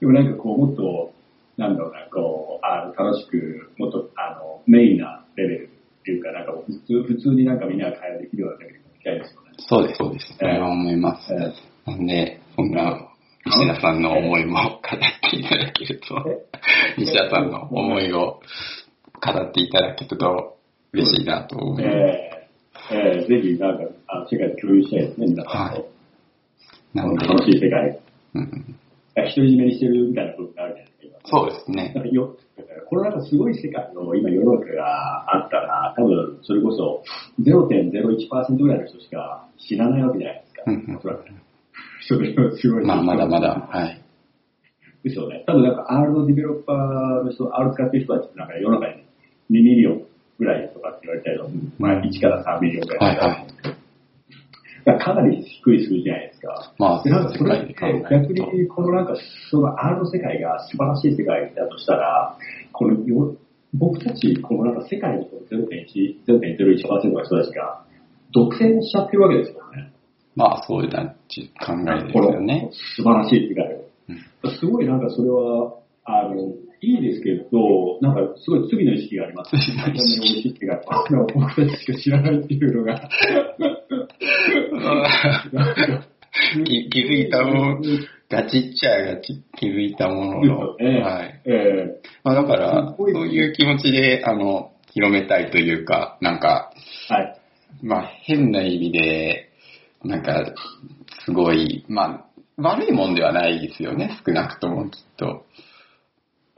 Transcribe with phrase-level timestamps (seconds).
[0.00, 1.12] でもなんかこう、もっと、
[1.56, 9.48] なんだろうな、こう、あの、楽しく、もっと、あの、メインなレベルっていうか、なんか普通、普通になんかみんなが会話できるようなレベルに行きたいですよね。
[9.58, 10.26] そうです、そうです。
[10.38, 11.32] それは思います。
[11.32, 13.08] えなんで、そんな、
[13.46, 14.80] 西田さんの思いも語っ
[15.30, 16.14] ていただけると、
[16.96, 18.40] 西田さんの思いを
[19.20, 20.58] 語っていただけると
[20.92, 21.96] 嬉しいなと思います。
[21.96, 22.38] えー
[22.90, 25.74] えーぜひ、なんか、あの世界で共有したいですね、皆さんと。
[25.74, 25.98] はい
[26.94, 28.00] なんで、楽しい世界。
[28.34, 28.76] うん、
[29.24, 31.18] 独り占めにしてるみたいな部分があるじゃないですか。
[31.24, 32.00] そうですねな。
[32.00, 32.36] んかよ、
[32.88, 37.02] このなんかすごい世界の今世の中があったら、多分それこそ
[37.40, 40.62] 0.01%ぐらいの人しか知らないわけじゃないですか。
[40.66, 41.24] うんうんおそらく。
[42.08, 42.84] それはすごい。
[42.84, 44.00] まあ、まだまだ、はい。
[45.04, 45.44] ですよね。
[45.46, 49.02] 多分なんか R のディベロッパーの人、R 使ってる人たちってなんか世の中に
[49.50, 50.02] 2 million
[50.38, 53.16] ぐらいとかって言われたりと、まあ1から3 million ぐらい。
[53.16, 53.74] はいはいだ
[54.96, 56.72] からかなり低い数字じゃないですか。
[56.78, 58.32] まあ、で、なんかそれって逆。
[58.32, 59.14] にこのなんか
[59.50, 62.36] その R の世界が素晴らしい世界だとしたら、
[62.72, 63.36] このよ
[63.74, 67.84] 僕たちこのなんか世界の0.1、0.01%の人たちが
[68.32, 69.92] 独占しちゃってるわけですよね。
[70.34, 72.70] まあ、そういうな考えですよね。
[72.96, 73.88] 素晴らしい世界を。
[74.08, 74.24] うん
[74.60, 79.50] すごいなんかそれは、あの、いいですけど、なんかすごい罪の意識があります。
[79.50, 79.98] 罪の意
[80.42, 80.80] 識が、
[81.34, 83.08] 僕たちしか知らないっていうのが。
[86.64, 87.82] 気気づいたもの、
[88.30, 91.42] ガチっちゃガチ、気づいたものの、はい。
[91.46, 97.40] えまあ、だから、そういう気持ちで、あの、広めたいというか、なんか、ーはい。
[97.82, 99.50] まあ、変な意味で、
[100.04, 100.54] なんか、
[101.24, 102.24] すごい、まあ、
[102.56, 105.44] 悪いもんではないですよね、少なくともきっと。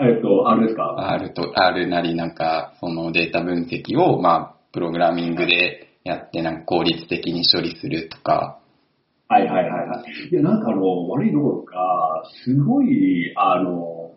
[0.01, 8.61] えっと、あれですか？R と、R なりなんか、そのデータ分析を、まあ、プログラミングでやって、なんか効率的に処理するとか、
[9.29, 10.29] はいはいはいはい。
[10.29, 14.11] いや、なんかあの、悪いどころか、すごい、あの、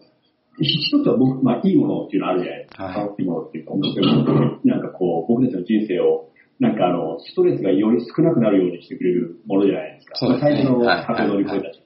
[0.60, 2.84] 一つは僕、まあ、いいものっていうのあるじゃないですか。
[2.86, 6.30] はいいいものっていうか、面白いものなんかこう、僕たちの人生を、
[6.60, 10.16] なんかあの、ストレスがより少なくなるようにしてくれるものじゃないですか。
[10.16, 11.83] そうですね最初のはい壁を乗り越えた。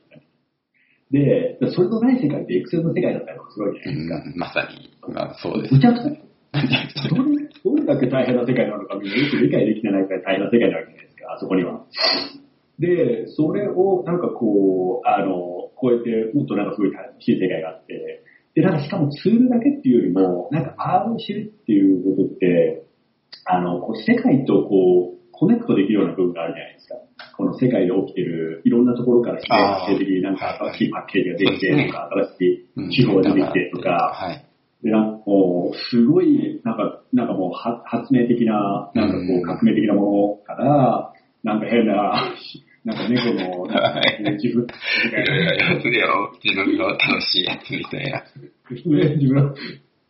[1.12, 4.35] で、それとない世界ってエクセルの世界だったりとかするわけじゃうないですか。
[4.35, 5.79] ん、まさに、まあ、そうですむ。
[5.79, 6.28] ちゃくちゃ
[7.09, 11.85] どれどれだけ大変な世界なのかみんなよく理解できてないくらい大変な世界なわけじゃないですか、あそこには。
[12.79, 18.24] で、それをなんかこう、あの、超えて、もっとなんかすごい楽しい世界があって、
[18.56, 22.84] で、なんかしかもツールだけっていうよりも、なんか R を知るっていうことって、
[23.45, 26.95] あの、こう世界とこう、コネクトできるような部分があるじゃないですか。
[27.38, 29.94] この世界で起きてるいろんなところからあー。
[29.94, 34.46] 自然的になんか新しいパッケージができてとか、新しうんい地方が出てきてとか、はい。
[34.84, 41.94] で、なんかこう、すごい、なんか、なんかもうは発明的な、なんかこう革命的なものから、なんか変な、
[42.84, 44.02] なんか猫の、なんか
[44.42, 48.24] 自分、いやいやいや、それは自分の楽しいやつみたいな。
[48.72, 49.54] 自分の、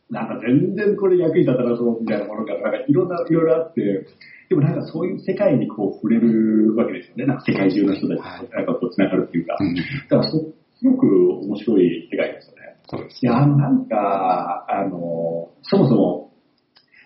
[0.09, 4.07] なんか全然これ役に立たなそうみたいなものから、なんかいろんな、いろいろあって、
[4.49, 7.25] でもなんかそういう世界にこう触れるわけですよね。
[7.25, 9.57] なんか世界中の人たちはいとなんかこう繋がるっていうか。
[9.59, 11.07] うんだからそすごく
[11.41, 12.77] 面白い世界ですよね。
[12.85, 16.31] そうですいや、なんか、あの、そもそも、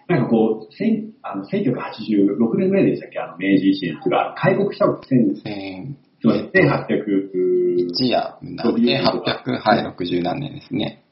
[0.09, 11.03] なんかこう、千あの1986年ぐらいでしたっけ、あの、明治維新っていうか、開国したのって千千すみません1800一夜なんで、800、はい、60何年ですね。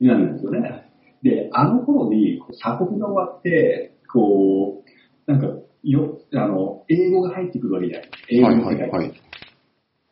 [0.00, 0.83] になるんですよね。
[1.24, 4.84] で、あの頃に鎖国が終わって、こ
[5.26, 5.48] う、なんか、
[5.82, 8.90] よ、あの、英語が入ってくるわけじゃない英語はいの世界。
[8.90, 9.20] はいはい。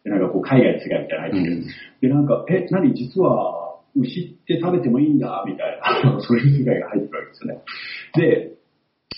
[0.05, 1.65] で、なんかこう、海外の世界みたいなの入ってくる。
[2.01, 3.63] で、なんか、え、何実は、
[3.95, 7.61] 牛って食べてもいいんだ、みたいな、 そういう世界が入ってくるわけですよね。
[8.17, 8.53] で、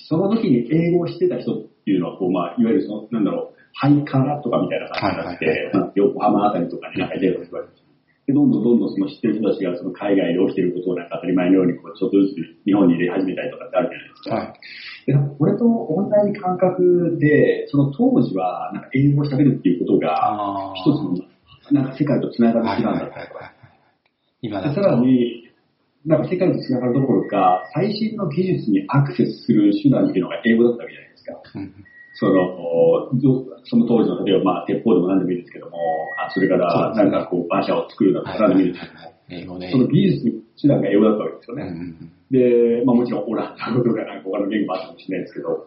[0.09, 7.62] その時に英語を知ってた人っていうのは、こう、まあ、いわゆるその、なんだろう、ハイカラとかみたいな感じになって、はいはいはいまあ横浜あたりとかになんか出るわけですよ。
[7.62, 7.83] で、
[8.32, 14.34] どんどんどんどんその知ってる人たちがその海外で起きてることをなんか当たり前のようにこうちょっとずつ日本に入れ始めたりとかってあるじゃないですか。
[14.34, 15.36] はい。
[15.36, 21.34] これと同じ感覚で、その当時はなんか英語を喋るっていうことが、一つの
[21.72, 23.52] なんか世界と繋がる手段だったりとか。
[24.40, 25.50] 今ださらに、
[26.06, 31.32] なんか世界と繋がるどころか、最新の技術にアクセスする手段っていうのが英語だったわけじゃないですか。
[32.14, 35.78] うんその、どその当時の、例えば、まあ、鉄砲でも何でもいいですけども、
[36.25, 39.70] あそれから、なんかこう、馬車を作るだとか、何でもいいですけども、英語で。
[39.70, 41.64] その技術手段が英語だったわけですよね。
[41.64, 45.66] んで、まあもちろんオランダ語とかなんか他の言語もあったかもしれないですけど、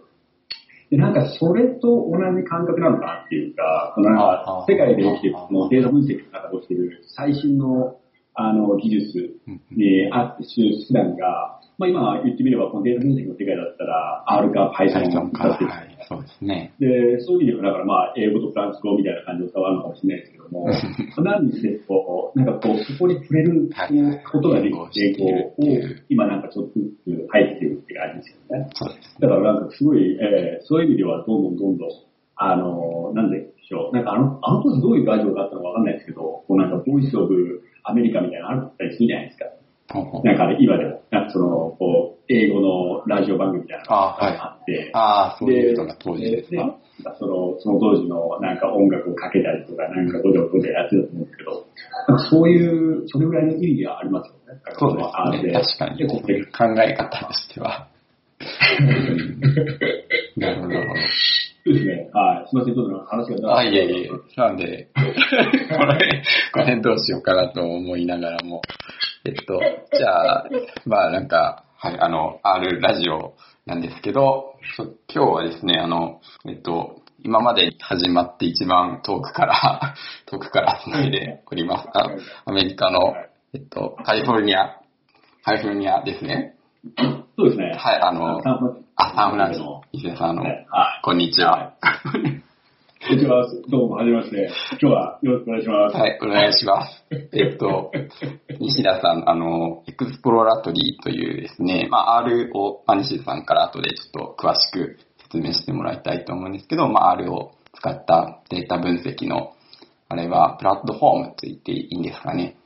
[0.90, 8.00] で、なんかそれと同じ感覚なのかなっていうか、このなんか世界で起きてる、このデータ分析の方が起きてる最新の
[8.40, 16.74] あの技術うんにあって手段が、まあ今言ってみればこのデータ分析の世界だったら R か Python かはい、そうですね。
[16.80, 20.70] で、そういう意味では、だからまあ、英語とフランス語みたいな感じで伝わるのかもしれないですけど、ども、
[21.18, 23.70] 何にせこう、なんかこう、そこに触れる
[24.32, 25.64] ことができて、こう、
[26.10, 28.70] 今なんかちょっとずつ入ってるって感じですよね。
[28.74, 29.16] そうです。
[29.20, 31.90] だからなんかすごい、えー、そういう意味ではどんどんどんどん、
[32.36, 33.96] あのー、なんでしょう。
[33.96, 39.46] なんかあの、あの当時どういうラジオがあったのかわかんないですけど、こうなんかボイスオブアメリカみたいなのあったりするじゃないですか。
[40.24, 41.48] なんか、ね、今でも、なんかその、
[41.80, 46.78] こう、英語のラジオ番組みたいなのがあって、あ、はい、あそういうのが当時ですか
[47.18, 51.66] その、その当時のなんか音楽をかけたりとか、なんかごちゃごちゃやってたと思うんですけど、
[52.30, 54.60] そういう、それぐらいの意味はありますよね。
[54.78, 55.04] そうで
[55.40, 55.54] すね。
[55.54, 56.06] 確かに。
[56.08, 57.88] 考え方としては。
[60.36, 60.74] なるほど。
[60.74, 62.10] そうですね。
[62.14, 62.48] はい。
[62.48, 64.10] すみません、ちょっと話があ、いえいえ。
[64.36, 65.12] なんで、これ、
[66.54, 68.62] この辺どうしようかなと思いながらも。
[69.28, 69.60] えっと、
[69.98, 70.46] じゃあ、
[70.86, 73.36] まあなんか、はい、あの、R ラジオ
[73.66, 74.54] なんですけど、
[75.14, 79.96] 今日はですね、あの、えっと、今まで始まって一番遠くから、
[80.28, 81.90] 遠くから繋いでおります。
[81.94, 82.08] あ
[82.46, 83.16] アメリカの、
[83.54, 84.80] えっと、カリフォルニア、
[85.44, 86.56] カリフォルニアですね。
[87.38, 87.76] そうですね。
[87.78, 88.40] はい、あの、
[88.96, 90.46] あ、サンフランシスコ、伊勢さんの、
[91.04, 91.74] こんにちは。
[93.00, 93.46] こんにちは。
[93.70, 94.50] どうも、はじめまして。
[94.72, 95.96] 今日はよろしくお願いします。
[95.96, 97.06] はい、お願いします。
[97.12, 97.92] えっと、
[98.60, 109.54] 西田さん、あの、エクスプローラトリーというですね、まあ、R を、まあ、西田さんから後でちょっと詳しく説明してもらいたいと思うんですけど、まあ、R を使ったデータ分析の、
[110.10, 112.58] あれはプラットフォームと言っていいんですかね。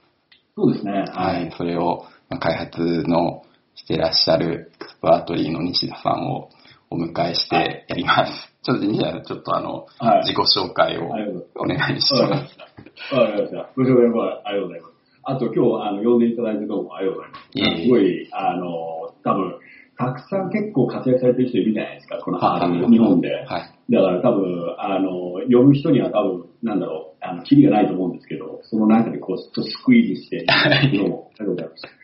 [0.56, 1.06] そうですね。
[1.13, 1.51] はい。
[1.57, 3.44] それを、まあ、開発の
[3.75, 6.50] してらっしゃるエクスプローラトリーの西田さんを
[6.89, 8.50] お迎えしてやります。
[8.63, 11.10] ちょっと、西田さん、ちょっとあの、はい、自己紹介を
[11.56, 12.22] お願いします。
[12.22, 13.69] わかりました。
[13.75, 14.94] ご紹介ありがとうございます。
[15.24, 17.50] あと今日、あの、呼んでいただいてどうもありがとうございます。
[17.54, 18.68] いえいえすごい、あの、
[19.24, 19.56] 多分、
[19.98, 23.30] たくさん結構活躍されてる人いるじゃないですか、この日本で。
[23.46, 23.94] はい。
[23.94, 25.10] だから多分、あの、
[25.50, 30.44] 呼ぶ人には多分、なんだろう、あの、キリがないと思うんですけど、その中でこう、ちょっとスクイーズして、
[30.97, 32.01] どうも、ありがとうございました。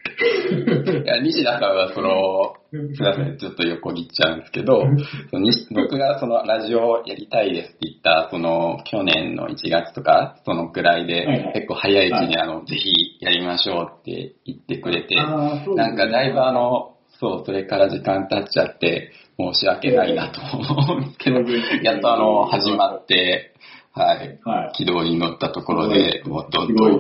[1.04, 4.84] いや、西田さんはその、すみません、ちょっと横切っちゃうんですけど、
[5.32, 21.40] その僕がそのラジオやりたいですって言った、その去年の1月とか、そのくらいで、結構早いうちにあの、ぜひやりましょうって言ってくれて、なんかだいぶあの、そう、それから時間経っちゃって、申し訳ないなと思うんですけど、
[21.84, 23.54] やっとあの、始まって、
[23.98, 26.92] はい、はい、軌道に乗ったところで、もうどんどん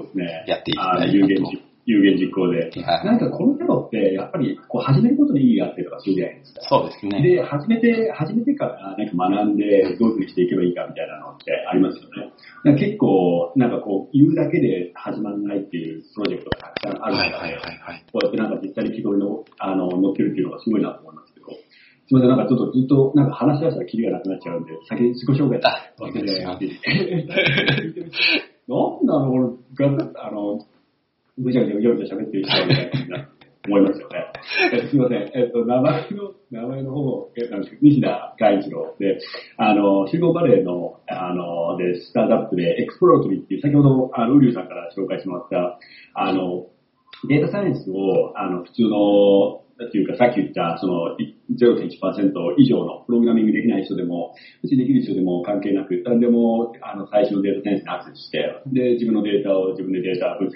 [0.47, 1.67] やっていきたいなと。
[1.87, 2.69] 有言実行で。
[2.83, 6.61] はい、なんかこの頃って、やっぱりこう始めることに意義があってとかするじゃないですか。
[6.67, 7.21] そうですね。
[7.23, 12.75] で、始めて、始めてからなんか学んでどういうふうにしていけばいいかみたいなのってありますよね。
[12.77, 21.26] 結構、なんかこう、言うだけで始まらないっていうプロジェクトがたくさんあるので、はいはいはいはい、こうやってなんか実際に軌道にのあの乗ってるっていうのがすごいなと思います。
[22.07, 25.59] すみません、なんかちょっとずっとなんか話し出したらキリがなくなっちゃうんで、先に自己紹介
[25.99, 26.39] 忘れて。
[28.67, 30.65] なんだろう、これ、あの、
[31.37, 33.27] ぐちゃぐちゃぐちゃぐちゃ喋ってる人みたいな
[33.67, 34.31] 思いますよね。
[34.89, 35.29] すみません。
[35.35, 39.19] えっと、名前の、名前の方、えなんですけど、西田勘一郎で、
[39.57, 45.79] あの、シリコンバレーの、あの、で、スタートアップで、 Exploratory っていう、先ほど、あの、ウリュウさんから紹介してもらった、
[46.13, 46.67] あの、
[47.27, 51.15] データサイエンスを、あの、普通の、っていうか、さっき言った、その、
[51.53, 54.33] 0.1%以上のプログラミングできない人でも、
[54.63, 60.53] 別にできる人でも関係なく、誰でも、あの、最初のデータサイエンスにアクセスして、で、自分のデータを自分でデータ分析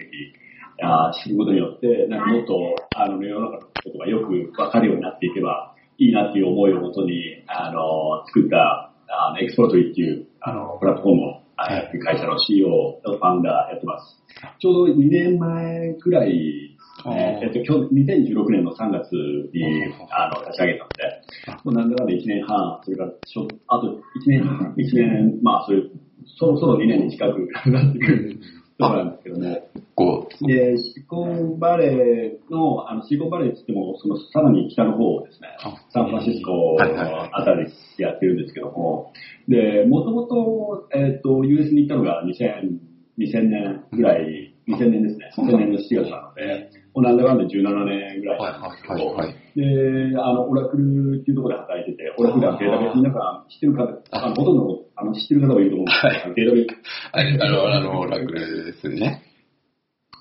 [0.82, 14.18] あ知ることによって、なんかもっと、あの、世の中のことがよくわかるようになっていけばいいなっていう思いをもとに、あの、作った、あの、エクスポートリーっていう、あの、プラットフォームを、はい、会社の CEO とファウンダーやってます。
[14.60, 16.71] ちょうど2年前くらい
[17.10, 19.12] えっと、今日、2016年の3月
[19.54, 21.22] に、あの、立ち上げたので、
[21.64, 24.44] もうなんだかんだ1年半、それから、しょあと1年、
[24.78, 25.92] 1年、まあ、そういう、
[26.38, 28.40] そろそろ2年に近くなってくる
[28.82, 29.58] ところなんですけども、
[29.96, 30.48] こう。
[30.48, 35.50] で、シコンバレーの、あの、シコンバレーって言っても、そのさらに北の方ですね、
[35.90, 37.66] サンフランシスコあたり
[37.98, 39.14] でやってるんですけども、
[39.48, 42.80] で、もともと、えっ、ー、と、US に行ったのが2000、
[43.20, 57.44] 2000年ぐらい、2000年ですね、2000年の7月なので、もうなんだかんだ17年ぐらいなんですけど、はいはいはいで、あの、オラクルっていうところで働いてて、オラクルはデータベース、皆さん知ってる方、あのほとんどあの知ってる方もいると思うんですけど、データベース。
[57.44, 59.24] あの、あの、オラクルですね。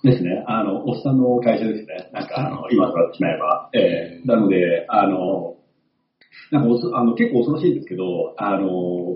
[0.03, 0.45] ですね。
[0.47, 2.11] あの、おっさんの会社ですね。
[2.13, 3.71] なんか、あの、今からしまえば。
[3.75, 5.57] えー、なので、あの、
[6.51, 8.67] なんかおそあの結構恐ろしいんですけど、あの、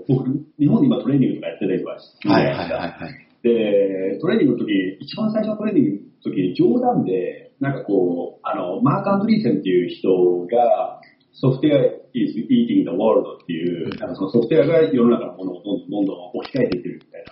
[0.07, 3.24] 僕、日本で今トレーニングとかやってたりとかして、はいはいはい、はい。
[3.45, 10.99] で、トレーニングの時、一番最初のトレーニングの時に冗談で、なんかこう、あの、マーク・アンドリーセンっていう人が、
[11.33, 11.77] ソフトウェア
[12.13, 17.23] is eating the world っていう、なんかそのソフトウェアが世の中のものをどんどんどんどん置き換えていってるみたい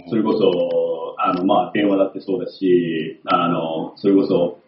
[0.00, 0.08] な。
[0.08, 4.60] それこそ、あの、まあ、電話だってそうだし、あの、それこそ、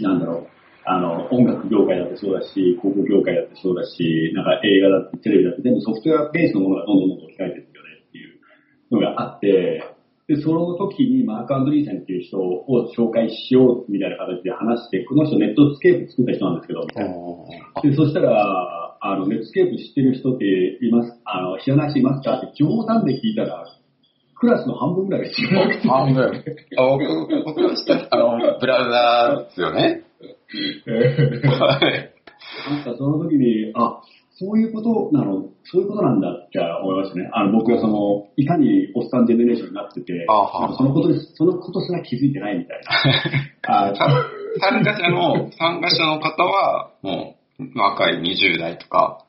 [0.00, 0.46] なんだろう、
[0.86, 7.68] あの、音楽業界だってそうだし、広告業界だってそうだし、なんか映画だってテレビだって全部ソフトウェアベースのものがどんどんどんどん置き換えてるよね
[8.08, 8.40] っていう
[8.94, 9.97] のがあって、
[10.28, 17.14] で、その時にマーク・アンドリーセンっていう人を紹介しようみたいな形で話して、この人ネットスケープ作った人なんですけど、みたいな。
[17.82, 20.44] で、そしたら、あの、ネットスケープ知ってる人って
[20.84, 23.64] います、あの、知らない人いますかって冗談で聞いたら、
[24.38, 25.88] クラスの半分ぐらいが知らなくて。
[25.88, 26.44] 半分。
[26.76, 30.04] あ僕、僕の下、あの、ブラウザーですよね。
[31.58, 32.12] はい。
[32.70, 34.02] なんかその時に、あ、
[34.38, 37.28] そういうことなの、そういうことなんだって思いましたね。
[37.32, 40.24] あの、僕がその、いかにおっさんジェネレーションになってて、
[40.76, 43.92] そのことです、そのことすら気づいてないみたいな。
[43.92, 43.92] あ
[44.60, 49.24] 参加者の、参加者の方は、もう、若い20代とか。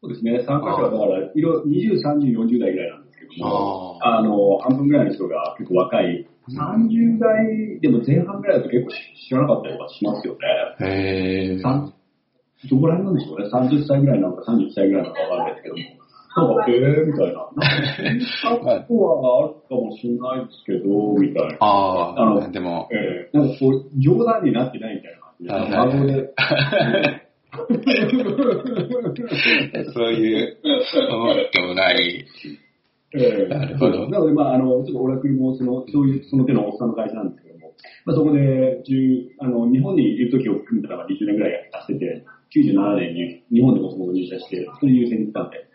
[0.00, 10.36] そうですね、参加者はだから、いろ、20、30、40代ぐらいなんですけども、ああの、半分ぐらいの人が結構若い、30代でも前半ぐらいだと結構知らなかったりとかしますよ
[10.80, 10.86] ね。
[10.86, 11.62] へー。
[12.68, 13.46] どこら辺なんでしょうね。
[13.48, 15.82] 30歳ぐらいなのか31歳ぐらいなのかわかんないですけども。
[16.36, 17.48] なんか、えー、みたいな。
[17.50, 17.58] な
[18.56, 21.56] んか、ことはあるかもしれないですけど、みたいな。
[21.60, 26.32] ああのあ、でも、えー、なんかこう、冗談になってないみたいな感じで、はいはい孫で。
[29.92, 30.56] そういう、
[31.10, 32.24] 思ってもない。
[33.12, 37.72] えーなるほどなので、まあ、あの、ちょっとオラクルも、その、そういう、その手のおっさんの会社なんですけども、
[38.04, 45.70] まあ、そこで、10あの、日本にいる時を含めたら、20年ぐらいやってて、97年に日本でもそもそも入社して、それで優先に行ったんで。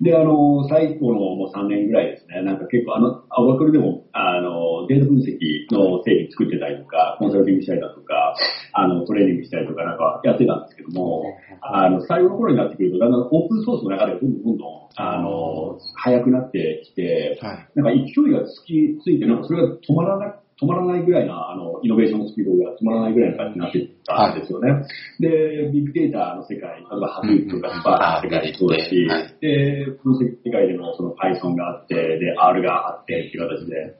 [0.00, 5.32] で、あの、最後のもう3年ぐらいですね、なんか結構あの、オラクルでも、あの、データ分析
[5.72, 8.34] の定義作ってたりとか、コンサルティングしたりだとか、
[8.72, 11.24] あの、トレーニングしたりとかなんかやってたんですけども、
[11.62, 17.68] あの、最後の頃になってくると、だんだんオープンソースの中でどんどんどんどん、あの、早くなってきて、はい。
[17.74, 24.86] なんか勢いがつき、ついて、なんかそれが止まらな、止まらないぐらいな、あの、イノベーションのスピードが止まらないぐらいの感じになってたんですよね。
[25.20, 33.96] で、ビッグデータの世界、例えばハドゥープとかスパークの世界そうだし、はいで、分析世界でもその Python があって、で、R があってっていう形で、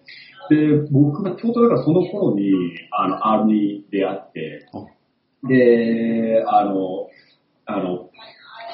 [0.48, 2.50] で、僕がちょうどだからその頃に、
[2.90, 4.66] あの、R に出会って、
[5.46, 7.08] で、あの、
[7.66, 8.08] あの、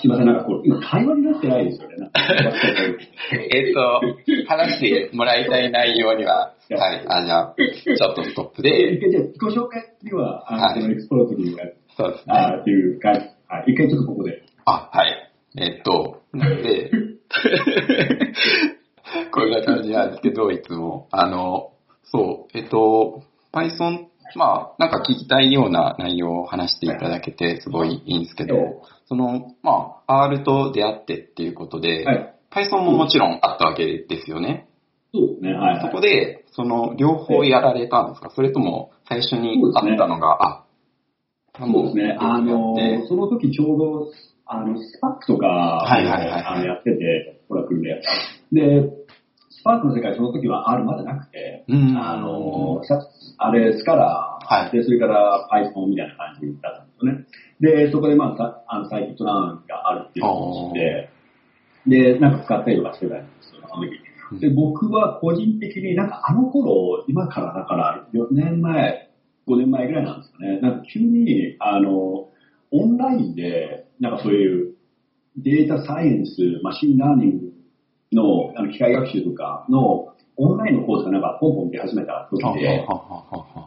[0.02, 2.10] すいません、なんかこう、今会話になってないですよね。
[3.54, 4.00] えっと、
[4.48, 7.04] 話してもらいたい内容には、はい。
[7.06, 11.60] あ、じゃあ、ちょっとストップで、で、一回じゃあ自己紹介には、あの、 Exploratory には、
[11.96, 12.34] そうですね。
[12.34, 13.32] あーっていうか、はい、
[13.68, 14.42] 一回ちょっとここで。
[14.64, 15.30] あ、はい。
[15.56, 16.90] えっと、なんで、
[19.30, 21.06] こんな感じなんですけど、いつも。
[21.12, 28.62] あの、そう、えっと、Python、まあ、なんか聞きたいような内容を話していただけて、すごいいいんですけど、ええ
[29.12, 32.34] その、まあ、R と出会ってっていうことで、はい。
[32.50, 34.70] Python ももちろんあったわけですよね。
[35.12, 35.82] そうですね、はい、はい。
[35.82, 38.30] そこで、その、両方やられたんですか？
[38.34, 40.64] それとも、最初にあったのが、あ、
[41.58, 42.16] そうですね。
[42.18, 42.74] あの
[43.06, 44.12] その時ちょうど、
[44.46, 48.00] あの、スパークとか、はいはいはいあのやってて、オラクルで。
[48.50, 48.88] で、
[49.50, 52.98] スパークの世界、その時は R まだなくて、うんあの、さ
[53.36, 57.26] あれ、スカラー、はいで、それから Python みたいな感じだったんですよね。
[57.62, 61.10] で、そこでまあ、さあのサイキットランがあるっていうのを知って、
[61.86, 64.40] で、なんか使ったりとかしてたんですよ、その時。
[64.40, 69.10] で、僕は個人的になんかあの頃、今からだから4年前、
[69.46, 72.28] 5年前ぐらいなんですかね、なんか急に、あの、
[72.72, 74.74] オンラインで、なんかそういう
[75.36, 76.32] データサイエンス、
[76.64, 77.52] machine learning
[78.12, 82.86] のあの機械学習とかのオンラインのコースがなんかポンポン出始めた時で、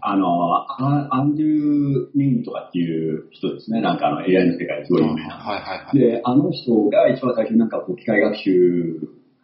[0.02, 5.36] あの、アアンドリュー・ンとかっていう人ですね、なんかあの AI の世界ですごい有名な。
[5.36, 5.98] はいはいはい。
[5.98, 9.00] で、あの人が一番最初になんかこう機械学習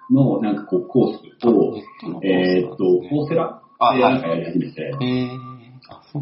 [0.09, 1.77] のなんかこうコースを、
[2.23, 3.61] えーっと、 Coursera
[3.93, 4.91] でなんかやり始めて、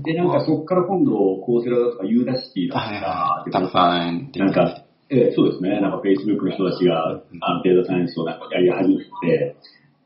[0.03, 3.51] で、なんかそこから今度、 Coursera だとか Udacity だとはいかは、い。
[3.51, 7.09] たくさんなんか、えーそうですね、なんか Facebook の人たちが、
[7.41, 9.55] あの、データサイエンスをなんかやり始めて、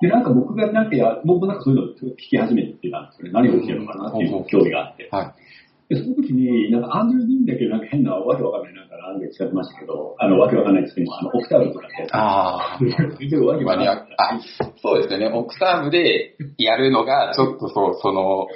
[0.04, 3.32] で、なんか僕がなんかや、僕もなんかそういうのを聞き始めてたんですよね。
[3.32, 5.08] 何が起きてるのかなっていう興味があって。
[5.10, 5.32] は
[5.88, 5.96] い。
[5.96, 12.08] で、その時に、なんかアンドゥー・ディーンだけなんか変なわけわかんないなんかランゲージ使ってましたけど、あの、わけわかんないって言っても、あの、オクターブとかって。
[12.12, 12.80] ああ。
[13.48, 13.88] わけわかんない。
[13.88, 14.40] あ、
[14.82, 15.32] そうですよね。
[15.32, 18.48] オクターブでやるのが、ちょっとそう、その、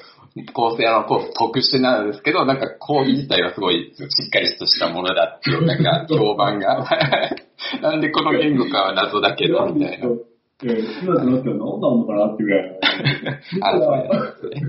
[0.53, 6.83] 構成のコース特殊なんですけど、なんか講義自体はすごいしっかりとしたものだっていう、なんか評判が。
[7.81, 10.07] なんでこの言語かは謎だけど、みたいな。
[10.63, 12.79] えー今となっては何なのかなっていうぐらいの。
[13.61, 13.91] あ、そ
[14.49, 14.59] ね。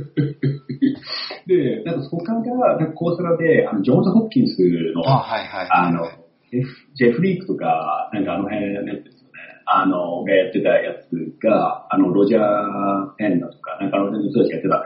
[1.46, 4.58] で、なんと他が、なんかコースラで、あの、ジョーンズ・ホプキンス
[4.94, 5.68] の、あ、はいはい。
[5.70, 6.04] あの、
[6.50, 9.38] ジェフジェフリークとか、なんかあの辺のやつですよね。
[9.64, 11.08] あの、がやってたやつ
[11.42, 14.84] が、あの、ロジャー・ペンダとか、なんかあの辺の人たちがやってた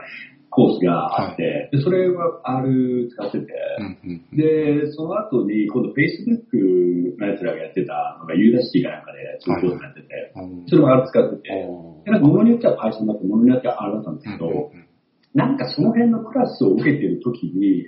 [0.55, 3.45] コースがあって、で、それは R 使ってて、
[3.79, 4.37] うんうん。
[4.37, 10.65] で、その後に、今度 Facebook のやつらがやってたのが、ユーダシティかなんかで、そういうコースやってて、うん。
[10.67, 11.49] それも R 使ってて、
[12.05, 14.85] でなんか物によっては Python だって、物によっては R だったんですけど、うんうん
[15.33, 17.87] なんかその辺のクラスを受けてる時に、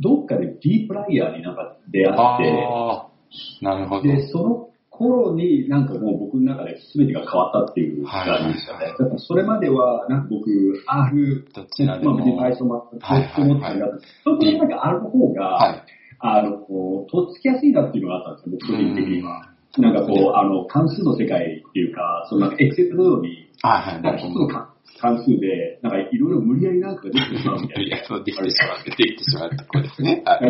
[0.00, 4.02] どっかで D プライヤーになんか出会って、なるほど。
[4.02, 8.86] で、その頃になんかもう僕の中で全てが変わったっていう感じでしたね。
[8.98, 10.50] だからそれまでは、なんか僕、
[10.86, 15.82] R、どちらでもまあ別に Python もあったと思ってたんだけど、そこでなんか R の方が、はい。
[16.20, 19.50] あの、こう、とっつきやすいなっていうのがあったんですよ、僕個人的には。
[19.78, 23.50] なんかこう、あの、関数の世界っていうか、そのなんかエクセルのように。
[23.62, 27.96] なんか一つの関関数で、なんかいろいろ無理やりなんかができてしまうみたいな。
[28.24, 30.22] できてしまって、できてしまうところですね。
[30.24, 30.40] は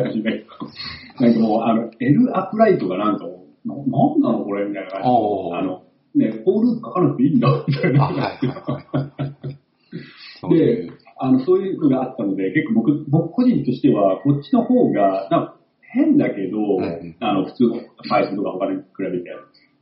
[1.21, 8.38] なんかもう、あの、L アプライとかなんかもう、ななんなのこれみたいな感じおーあの、ね、 for loop 書かなくていいんだ、みたいな。
[10.50, 19.30] でう、あの、そういうのがあったので、結構僕、僕個人としては、こっちの方が、なんか変だけど、んうんあの、普通の Python とか他に比べて。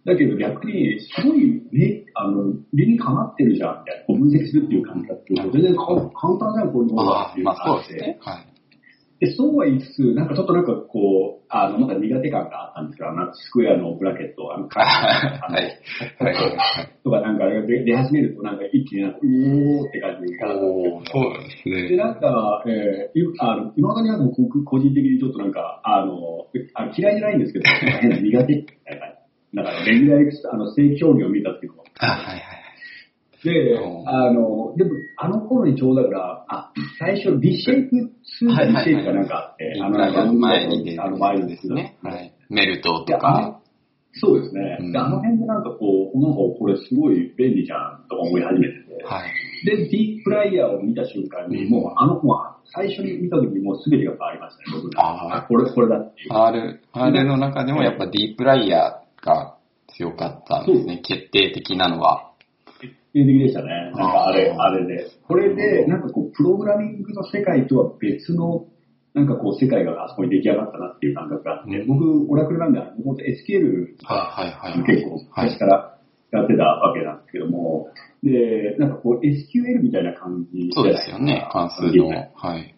[0.04, 4.04] だけど逆に、すごい、ね、あの、理にかなってるじゃん、みたいな。
[4.06, 7.78] こう分析するっていう感覚と、全然か簡単じゃん、こういうのがああ、っていうまあそう。
[7.78, 8.18] ですね。
[8.20, 8.51] はい。
[9.22, 15.78] で、そうは言いつつ、なんかちょっとなんかこう、あの、なんか苦手感があったんですけど、なんかスクエアのブラケット、あの、あのはい。
[17.04, 21.96] とかなんか出出始めると、なんか一気になんか、うおーって感じがあったんですけどおー、そうなんですで、ね。
[21.96, 27.64] なんか、えー、いあの、今までになんか僕個人的にちょっとなんか、あの、あ嫌いじゃないんですけど、
[28.00, 29.18] 変な苦手みたい。
[29.54, 31.84] だから、レギュラーあの、正規競技を見たっていうのも。
[32.00, 32.62] あ、はいはい。
[33.44, 37.96] でうん、あの、でも、あの頃にちょうどだから、あ、最初、リシェイプ
[38.44, 41.99] 2かリシェイプかなんかあって、あの、なんか、前にあの、前にですね。
[42.02, 42.32] はい。
[42.49, 43.40] メルトとか。
[43.40, 43.62] の
[44.14, 44.76] そうですね。
[44.80, 49.04] うんで、あの辺でなんかこう、なんかこれすごい便利じゃんとか思い始めてて。
[49.04, 49.32] はい。
[49.64, 52.37] で、ディープライヤーを見た瞬間に、うんもうあの、もう
[52.75, 56.33] 最初に見た時にもう全てが変わりましたね、僕あーあ、これ、これだっていう。
[56.33, 59.57] R、R の中でもやっぱ D プライヤーが
[59.96, 60.98] 強かったんですね。
[60.98, 62.32] 決定的なのは。
[63.12, 63.68] 決定的でしたね。
[63.68, 65.07] なんかあれ、あれで。
[65.27, 68.66] これで、なんかこう、プログラミングの世界とは別の、
[69.14, 74.85] なんかこう、世界があそこに出来上がったなっていう感覚があって、うん僕、オラクルなんで、本当 SQL はいはいはい。
[74.87, 75.98] 結構昔から
[76.33, 77.88] やってたわけなんですけども、
[78.22, 81.46] で、なんかこう SQL みたいな感じそうですよね。
[81.53, 82.09] 関数の。
[82.09, 82.75] はい。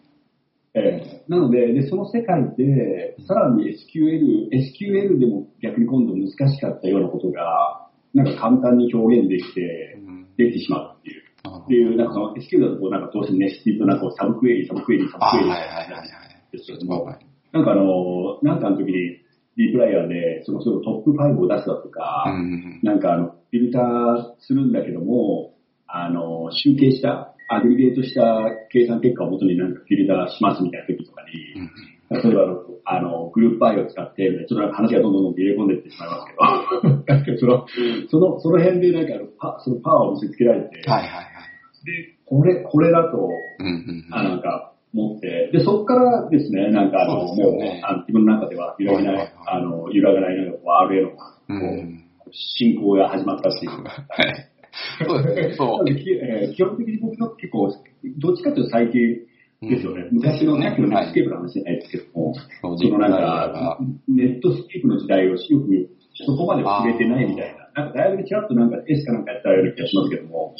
[0.73, 9.97] ええなのでで、その世界で、さらに SQL、SQL でも逆に今度難しかったようなことが、なんか簡単に表現できて、
[10.37, 11.23] できてしまうっていう。
[11.45, 16.07] っていう、なんか SQL だとこう、なんかどうしても nested なこうサブクエリ、サブクエリ、サブあ、クエリはいはいはいはい。
[16.51, 19.21] ですけども、はいなんかあの、なんかの時に
[19.55, 25.53] D プライヤーで、そのそのトップ5を出すだとか、うんなんかあの、フィルターするんだけども、
[25.87, 28.21] あの、集計した、 aggregate した
[28.71, 31.21] 計算結果をもとになんかフィルターしますみたいな時とか
[31.55, 31.71] に、うん
[32.09, 37.65] 例えばあの、 group by を使って、ちょっとなんか話がどんどんどん入れ込んでいってしまいますけど、 その、
[38.09, 41.25] その、その辺でなんかパそのパワーを見せつけられて、はいはいはい。
[41.85, 43.17] で、これ、これだと、
[43.59, 51.17] うんうんあなんか、持って、で、そこからですね、なんかあの、そうですよもうね、あの自分の中では揺らぎないはいはいはい、あの、揺らがない、なんかこう、R への、こ
[51.49, 51.57] うん。
[51.57, 52.03] うう、ん。
[52.31, 53.71] 進行が始まったっていう。
[53.71, 54.55] はい。
[55.05, 55.53] そうですね。
[55.55, 55.85] そう。
[56.55, 57.69] 基本的に僕の結構、
[58.19, 59.01] どっちかというと最近
[59.69, 60.07] ですよね。
[60.11, 65.39] うん昔のねネットスケープの話じゃないですけども、そうそのなんかが、ネットスケープの時代をよく
[66.25, 67.83] そこまで触れてないみたいな。
[67.83, 70.55] なんか大学でちらっとなんか S かなんかやったような気がしますけども、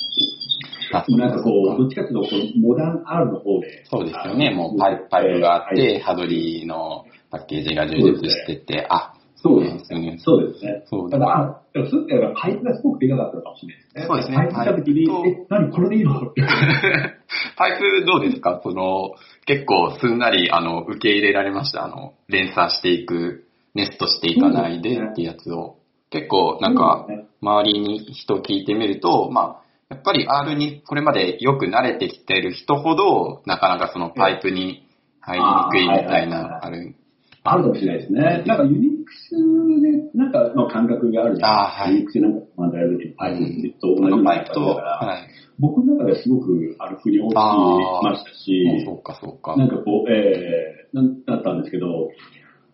[0.91, 3.84] あなんかこう、どっちかというとモダン R の方で。
[3.86, 4.52] そうですよね。
[4.52, 10.17] もうパイプパイプがあって、ハドリーのパッケージが充実してて、あ、そうなんですよね。
[10.19, 10.84] そうですね。
[10.86, 14.06] そうただ、からそうだからパイプがすごくでかかったのかもしれないですね。
[14.08, 16.41] そうですねパイプ来た時に、え、何これでいいのって。
[17.58, 18.60] パイプどうですか？
[18.63, 19.12] その、
[19.45, 21.86] 結構すんなり、あの、受け入れられました？
[21.86, 25.76] あの、連鎖していく、ネストしていかないでってやつを。
[26.10, 27.08] 結構、なんか
[27.41, 34.88] 周りに人聞いてみると、まあ、やっぱり R にこれまでよく慣れてきてる人ほど、なかなかそのパイプに
[35.19, 36.95] 入りにくいみたいな、ある。
[37.43, 38.43] あるかもしれないですね。
[38.48, 41.89] なんかユニックスで、なんかの感覚があるじゃないですか。
[41.89, 45.28] ユニックスでなんか、まあ、やるときにパイプと同じパイプはい。
[45.60, 49.56] 僕の中ではすごく、あの、腑に落ちましたし、そうか、そうか。
[49.56, 52.10] なんかこう、えー、なんだったんですけど、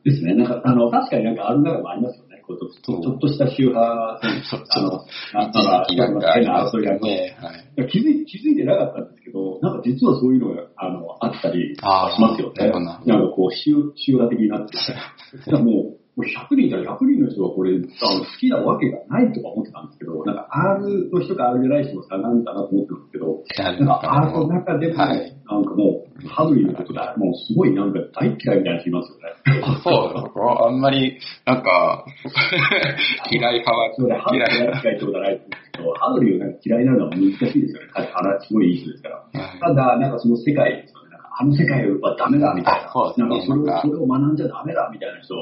[0.03, 0.33] ですね。
[0.33, 2.41] なんか、あの、確かになんかある中もありますよね。
[2.47, 4.99] こうちょっとした宗派、 そうあの、
[5.47, 6.45] 一時期なんかい
[6.81, 7.37] がね。
[7.39, 7.87] はい。
[7.87, 12.71] 気づい気づいてなかったんですけど、なんか実はそういうのが、あの、あったりしますよね。
[13.05, 14.75] なんかこう、集集団的になって
[15.55, 29.59] もう100人いたら100人の人がこれ、あの好きなわけがないとか思ってたんですけど、なんか R の人か R じゃない人の差なんだなと思ってるんですけど、なんか R の中でも、はいなんかもう、ハドリーのことが、もうすごいなんか大嫌いみたいな人いますよね。
[29.63, 32.05] あそう、僕はあんまり、なんか、
[33.29, 34.67] 嫌い派はそれで、ハドリー嫌い。
[34.71, 37.87] が嫌いってことはないですけど、ハドリーをなんか嫌いになるのは難しいですよね。
[37.91, 39.15] 彼、腹すごいいい人ですから。
[39.15, 40.85] はいただ、なんかその世界
[41.41, 42.89] あの世界はダメだみたいな。
[42.89, 45.33] あそうですねなんかそれを学んじゃダメだみたいな人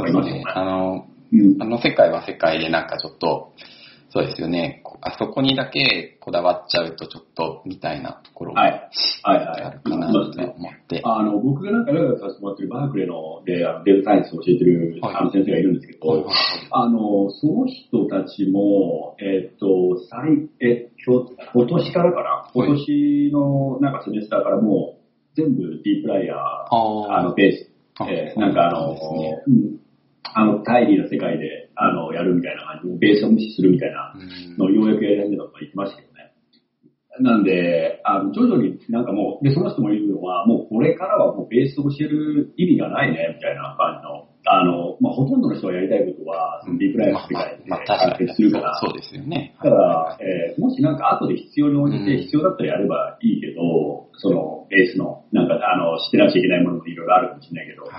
[0.00, 0.44] がいますよね。。
[0.46, 3.52] あの、うんあの世界は世界でなんかちょっと、
[4.12, 4.80] そうですよね。
[4.84, 8.90] こあそこにだけこだわっちゃうとちょっとみたいなところもあはい。
[9.22, 9.72] はいはい。
[9.72, 10.18] るかなと。
[10.20, 11.00] 思って。
[11.04, 16.28] あの、僕がなんか長くさせてもらってるバークレーので、あのデータサイエンスを教えてる、はいあの先生がいるんですけど、
[16.70, 19.66] あの、その人たちも、えっ、と、
[20.10, 22.50] 最、え、今年からかな？
[22.52, 24.99] 今年のなんかセメスターからもう
[25.34, 29.42] 全部ディープライヤー、ああの、ベース、あえーなんかあの、ね。
[29.46, 29.80] うん
[30.32, 34.56] あの、大理の世界で、あの、やるみたいな感じで、ベースを無視するみたいなうん。
[34.58, 36.30] のをようやくやり始めたとか言ってましたけどね。
[37.18, 49.56] なんで、あの、徐々になんかもう、で、その人も言うのは、もうこれからはもうベースを教える意味がないね、みたいな感じの、あの、まあ、ほとんどの人がやりたいことは、そのディープライヤーの世界で完結するから、そうですよね。
[49.62, 57.92] だから、えーもしなんか後で必要に応じうんて必要だったらやればいいけど、そのベースの、なんかあの、知ってなきゃいけないものもいろいろあるかもしれないけど、はい。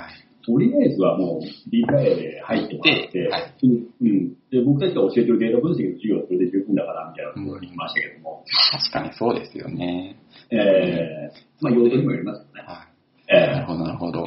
[0.43, 10.17] とりあえずはもうヤーで入ってもらって、ではいうん、で僕たちが教えてるデータ分析の授業はそれで十分だからみたいなところに来ましたけども、確かにそうですよね。
[10.49, 12.63] えー、まあ用途にもよりますよね。
[12.65, 12.91] はい。
[13.31, 14.25] なるえほど、なるほど。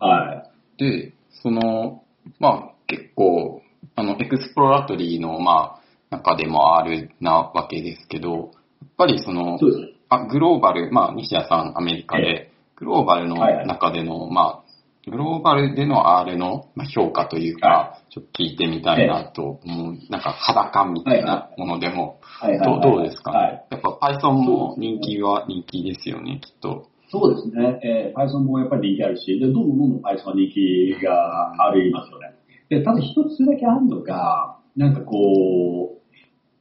[0.00, 0.44] ー、は
[0.78, 0.78] い。
[0.78, 2.04] で、その、
[2.38, 3.62] まあ、結構、
[3.96, 5.80] あの、 Exploratory の、ま
[6.10, 8.48] あ、中でも R なわけですけど、やっ
[8.96, 9.97] ぱりそのそう、ですね。
[10.08, 23.32] あグローバル、まあ、西田さん、アメリカえで、グローバルのはいはい中での、まあ、グローバルでの R のまあ評価というか、はちょっと聞いてみたいなと思う、なんか肌感みたいなものでも、はいはいはいどうどうですか？
[23.32, 23.66] ね、はい。
[23.70, 26.88] やっぱ Python も人気は人気ですよね、きっと。
[27.10, 27.80] そうですね。
[27.82, 32.34] えー、Python もやっぱり人気あるし、で、どんどんどんどん Python は人気がありますよね。
[32.68, 35.98] で、ただ一つだけあるのが、なんかこう、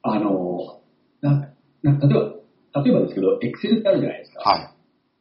[0.03, 0.79] あの、
[1.21, 1.49] な
[1.83, 2.31] な例えば、
[2.83, 4.41] 例えばですけど、Excel ってあるじゃないですか。
[4.41, 4.73] は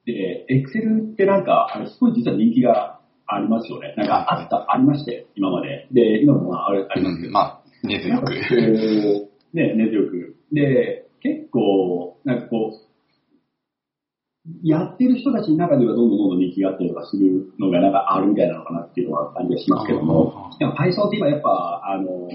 [0.07, 0.11] い。
[0.13, 3.95] で、Excel ってなんか、あれすごい実は人気がありますよね。
[3.97, 5.89] なんかあった、ありまして、今まで。
[5.93, 7.29] で、今もまあありますけど。
[7.29, 8.33] うんまあ、根強く。
[9.53, 10.37] ね、根強く。
[10.53, 12.87] で、結構、なんかこう、
[14.63, 22.29] やってる人たちの中ではどんどんどんどん人気があったりとかするのがなんかあるみたいなのかなっていうのは感じがしますけども、でも Python って今やっぱ、あの、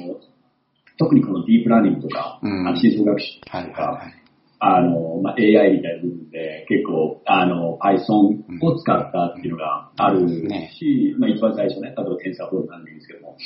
[0.97, 4.20] 特にこのディープラーニングとか、うんあの深層学習とか、はいはいはい。
[4.63, 10.29] あの、まあ、AI みたいな部分で結構、あの、Python を使ったっていうのがある
[10.69, 13.37] し、まあ、一番最初ね、例えば TensorFlow なんですけども。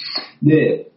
[0.44, 0.92] で、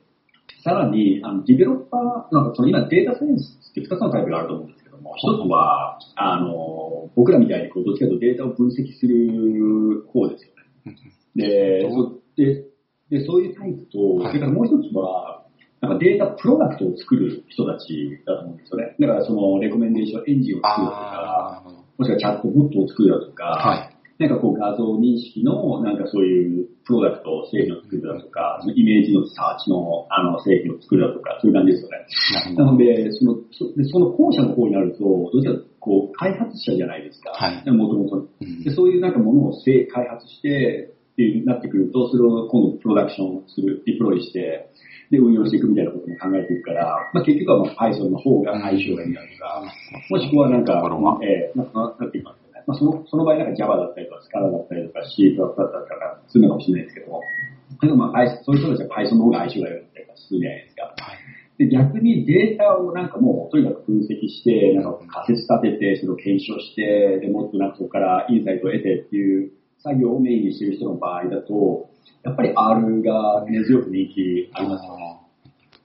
[0.65, 10.53] さらに、あの、ディベロッパー、なんかその今データサイエンスって2つのタイプがあると思うんですけども、一つは、あの、僕らみたいにこう、どっちかというとデータを分析する方ですよ
[10.85, 10.97] ね。
[11.37, 12.65] で、そで
[13.09, 15.45] でそういうタイプと、はいそれからもう一つは、
[15.81, 18.97] なんかデータプロダクトを作る人たちだと思うんですよね。
[18.99, 21.63] だからそのレコメンデーションエンジンを作るだとか。
[21.99, 23.99] もしくはチャットボットを作るだとか、はい。
[24.19, 32.55] なんかこう画像認識のなんかそういうプロダクト、製品を作るだとか、そのイメージのサーチのあの製品を作るだとか、そういう感じですよね。
[32.59, 37.31] なので、その、その後者の方になると、どちらかというとこう開発者じゃないですか。
[37.31, 38.27] はいもともと。
[38.75, 44.71] そういうなんかものをせ開発して、っていうなってくると、それを今度プロダクションする、ディプロイして、
[45.11, 49.67] で、運用していくみたいなことも考えていくから、まあ結局はまあ Python の方が相性がいいんだとか、
[50.11, 50.79] もしくはなんか、
[51.27, 52.63] えー、なんか、なんて言いますかね。
[52.69, 57.23] まあその、その場合なんか Java だったりとか、Scala だったりとか、C++ だったりとか、するのかもしれないですけども、
[57.83, 60.83] でもまあそういう人たちは Python の方が相性が良かったりとかするじゃないですか。
[61.03, 61.19] はい。
[61.59, 69.51] で、逆にデータをなんかもう、とにかく分析して、なんか仮説立てて、それを検証して、で、もっとなんかそこからインサイトを得てっていう
[69.83, 71.89] 作業をメインにしてる人の場合だと、
[72.25, 75.21] やっぱり R が根強く人気ありますよね。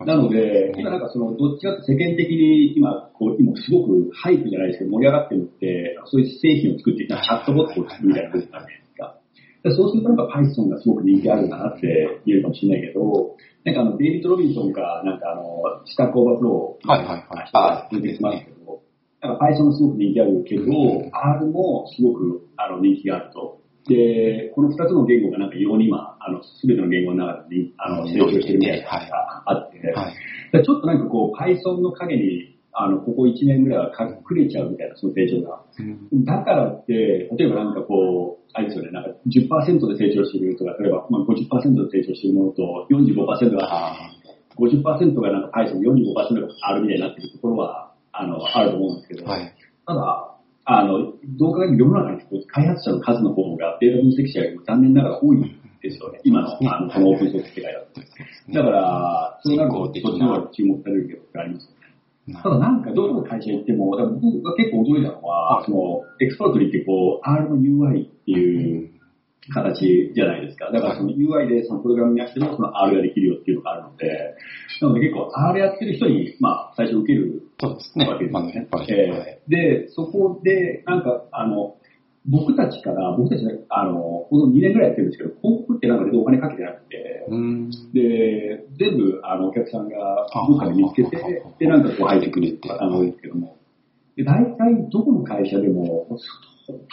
[0.05, 9.15] なので、今なんかその、どっちかって世間的に今、こう、今すごく hype じゃないですけど、盛り上がってるのって、そういう製品を作ってきたチャットボットを作るみたいなことじゃないですか。
[9.63, 18.81] でそうするとなんか Python がすごく人気あるんだなって言えるかもしれないけど、なんかあの、デイビッド・ロビンソンか、なんかあの、 Stack Overflow、はいはいはい人が出てきますけど、
[19.21, 23.62] なんか Python もすごく人気あるけど、うん R もすごくあの人気があると。
[23.87, 30.13] で、この二つの言語がなんか異様に今、あの、すべての言語の中であの成長してるみたいなのがあって、はい。
[30.51, 35.61] でちょっとなんかこう、Python の影にあの、ここ1年ぐらいは隠れちゃうみたいな、その成長が。
[35.79, 35.83] う
[36.15, 44.09] んだからって、例えばなんかこう、あれですよね、なんか10%で成長してるとか、例えばまあ50%で成長してるものと45%が、あ
[44.57, 49.53] 50%がなんか Python、45%が R みたいになってるところは、あの、あると思うんですけど、ーはい。
[49.85, 50.32] ただ、
[50.65, 55.41] あの、どう考えても世の中にこう開発者の数の方がデータ分析者よりも残念ながら多いん
[55.81, 56.21] ですよね。
[56.23, 58.01] 今の、あの、このオープンソース世界だと。
[58.53, 61.83] だから、そうなると、そっちの方が注目されるけどありますよね。
[62.27, 68.92] なただなんかどこの会社行っても、僕が結構驚いたのは、その、 Exploratory ってこう、R の UI っていう
[69.51, 70.71] 形じゃないですか。
[70.71, 74.35] だからその UI でそのプログラムにやってもその R ができるよっていうのがあるので、
[74.81, 78.25] なので結構 R やってる人に、まあ、最初受けるそうですねわけ。
[78.25, 78.65] ですよねまあやっ。
[78.67, 78.93] ぱり。
[78.93, 81.75] えはいーで、そこで、なんか、あの、
[82.25, 87.69] 僕たちから、僕たち、あの、この2年ぐらいやってるんですけど、広告ってなんか全然お金かけてなくて、うん。
[87.93, 91.17] で、全部、あの、お客さんがあどっかで見つけて
[91.59, 93.57] で、なんかこう入ってくるっていう方が多いんですけども、
[94.15, 96.07] で、大体どこの会社でも、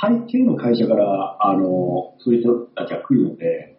[0.00, 3.76] 大抵の会社から、あの、そういう人たちが来るので、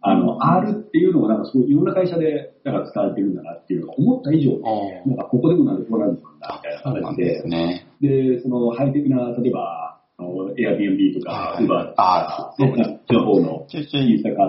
[0.00, 4.52] あの、R っていうのがなんかそういろんな会社で、なんか使われてるんだなっていうのが思った以上
[5.06, 7.86] なんかここでもなんでこうなんだみたいな形ですね。
[8.00, 11.64] で、そのハイテクな、例えば、あの Airbnb とか、はい。
[11.64, 13.66] Uber とか、そうちの方の。
[13.72, 14.44] インスタか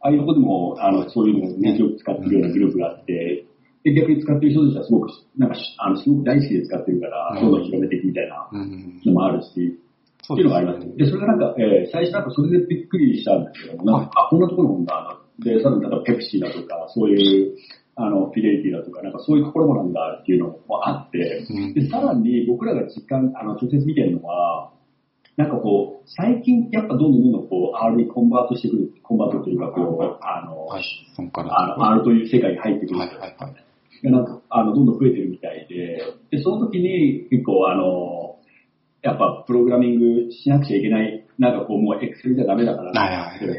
[0.00, 3.44] ああいうとこでも、あの、そういうのをね、よく使ってるようなグループがあって、
[3.86, 9.00] で、逆に使ってる人たちはすごく、なんかし、あの、すごく大好きで使ってるから、うんどんどん広めていくみたいなうん。
[9.06, 9.78] のもあるし、
[10.22, 10.96] そっていうのがあります。
[10.96, 15.20] で、それがなんか、えー最初なんかそれでびっくりしたんですけども、なんか、あ、こんなところなんだ。
[15.38, 17.54] で、さらに例えばペプシーだとか、そういう、
[17.94, 24.72] あの、フィデリティだとか、なんかそういうところもなんだっていうのもあって、うんで、さらに僕らが実感、あの、直接見てるのは、
[25.36, 30.66] なんかこう、最近やっぱどんどんどんどんこう、R にコンバートしてくる、コンバートというか、こう、あの。
[31.44, 32.98] あの、R という世界に入ってくる。
[32.98, 33.66] はいはいはい。
[34.02, 38.36] がなんか、あの、どんどん増えてるみたいで、で、その時に結構あの、
[39.02, 42.92] やっぱプログラミングしなくちゃいけない、なんかこうもう Excel じゃダメだから、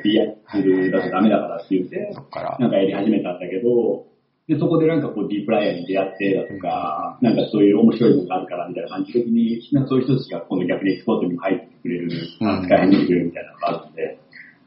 [0.04, 2.14] DX だとダメだからって言って。
[2.60, 4.08] なんかやり始めたんだけど、
[4.48, 14.20] で、そこでなんかこうディープライヤーに出会ってだとか、なんかそういう面白いものがあるからみたいな感じ的に、なんかそういう人たちが今度逆にエクスポートにも入ってくれる、うん使い始めてくれるみたいなのがあるので、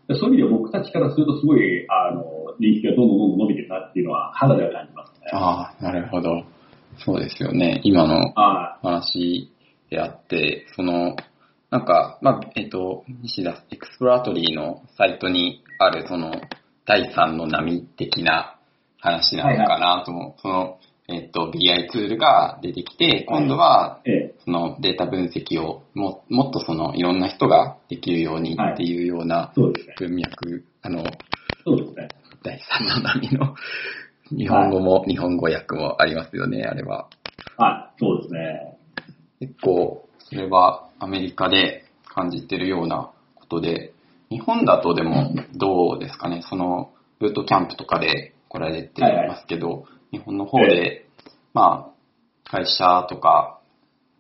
[0.09, 2.25] でそういう意味では僕たちからするとすごい、あの、
[2.61, 5.10] 人気がどんどんどんどん伸びてるなっていうのは肌では感じますね。
[5.33, 6.45] ああ、なるほど。
[7.05, 7.81] そうですよね。
[7.85, 9.51] 今のあ話
[9.91, 11.17] であって、その、
[11.71, 16.33] なんか、まあ、えっと、西田 Exploratory のサイトにある、その、
[16.85, 18.59] 第三の波的な
[18.99, 20.41] 話なのかなと思う。
[20.41, 20.79] その、
[21.09, 29.95] えっと、BI ツールが出てきて、今度は、ええ、そのデータ分析をももっとそのいろんな人ができるようにはいっていうようなそうですね。
[29.99, 31.05] 文脈、あの、
[31.65, 32.09] そうですね。
[32.43, 33.55] 第三の波の
[34.31, 37.09] 日本語も、日本語訳もありますよね、あれは。
[37.57, 38.79] はい、そうですね。
[39.41, 43.93] 結構、それはアメリカで感じてるようなことで、
[44.31, 51.07] 日本だとでもどうですかね、その、ブートキャンプとかで来られてますけど、日本の方で、
[51.53, 53.61] まあ、会社とか、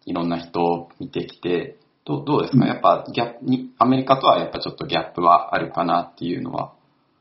[0.07, 6.73] いろんな人を見てきて、どうどうですか、うんやっぱギャップに、アメリカとはやっぱちょっとギャップはあるかなっていうのは。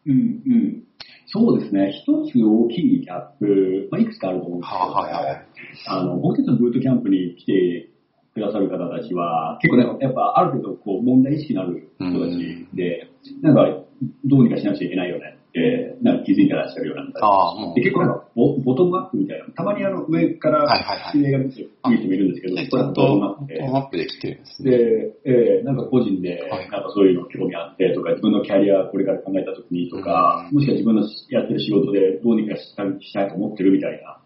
[0.06, 0.16] うん、う
[0.50, 0.84] ん。
[1.32, 1.92] そうですね。
[1.92, 5.46] 一つ大きいギャップ、まあ、いくつかあると思うんですけど、はいはいはい。
[5.88, 7.90] あの、僕たちのブートキャンプに来て
[8.34, 13.10] くださる方たちは、結構ね、やっぱある程度こう問題意識のある人たちで、
[13.42, 13.86] なんか、
[14.26, 17.76] どうにかしなくちゃいけないよねって、なんか気づいてらっしゃるような方たちああ、もう。
[17.76, 21.18] で、結構なんかボ、ボトムアップみたいな、たまにあの上からはいはいはい。
[21.18, 23.60] 指令が出てくる人もいるんですけど、でちこれはボトゃんとムアップで。
[23.60, 24.72] トーンアップできてるんですね。
[24.72, 24.78] で、
[25.26, 34.22] えーなんか個人ではい、なんかそういうの興味あってとか、自分のキャリアこれから考えた時にとか、もしくは自分のやってる仕事でどうにかしたいしたいと思ってるみたいな、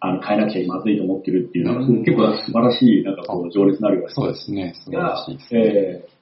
[0.00, 2.04] あの、変えなくちゃまずいと思ってるっていうのが、うん。
[2.04, 5.48] 結構素晴らしい、なんかこう、情熱のあるようなそうですね、素晴がらしいです。
[5.54, 6.12] えー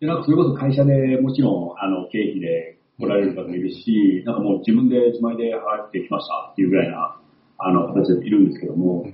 [0.00, 7.16] で、なんかそれこそ会社でもちろん、あの、経費で来られる方もいるし、なんかもう自分で自前で払ってきましたっていうぐらいな、
[7.58, 9.06] あの、形でいるんですけども、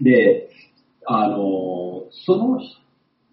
[0.00, 0.50] で、
[1.06, 2.60] あの、その、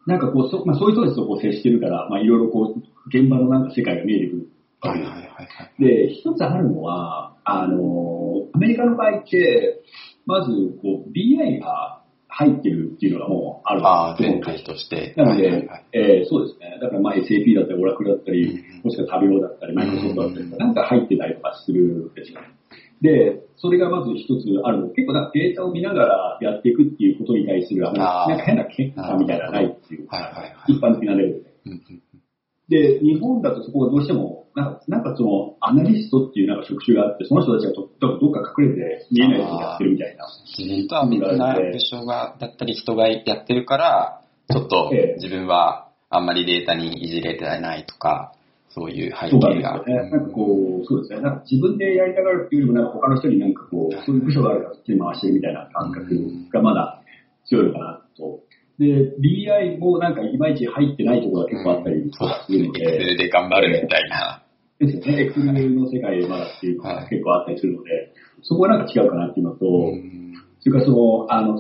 [0.06, 4.50] なんかこう、そ,、まあ、そういう人たちとこう接してるから、まあいろいろこう、現場のなんか世界が見えてくる
[4.82, 5.84] わはいはいはいはい。
[5.84, 9.82] で、一つあるのは、あの、アメリカの場合って、
[10.26, 12.04] まず、こう、BI が
[12.38, 15.14] 入ってるっていうのがもうあるああ、と思全うんです体として。
[15.18, 16.78] なので、はいはいはいえーそうですね。
[16.80, 22.48] だからまあ SAP だったり、オラクルだったりうん、もしくはタビオだったり、マイクロソフトだったりなんか入ってたりとかするんですよね。
[23.02, 24.90] で、それがまず一つあるの。
[24.90, 31.54] 結構なんかデータを見ながらやっていくっていうことに対する、あなんか変な検査みたいなのないっていうはいはいはい一般的なレベルで。
[31.66, 32.02] うんうん
[32.70, 40.26] で、日本だとそこがどうしても、なんか、なんかその、アナリストっていうなんか職種があって、その人たちがどどっか隠れて見えないことやってるみたいな。
[40.58, 48.34] 自分とは別な部署が、だったり人がやってるから、ちょっとええ自分はあんまりデータにいじれてないとか、
[48.70, 50.10] そういう背そうなんですね。
[50.12, 51.22] なんかこう、そうですね。
[51.22, 56.08] なんか自分でやりたがるっていうよりも、なんか他の人になんかこう、そういう部署があるからそっちに回してるみたいな感覚
[56.52, 57.02] がまだ
[57.46, 58.47] 強いのかなと。
[58.80, 64.44] で、BI もなんかいまいち入ってないところが結構あったりとかするので、Excel で頑張るみたいな。
[64.80, 65.24] ですよね。
[65.24, 68.14] エクセルの世界でまだっていうのが結構あったりするので、
[68.44, 70.34] そこはなんか違うかなっていうのと、うん。
[70.60, 71.58] それからその、あの、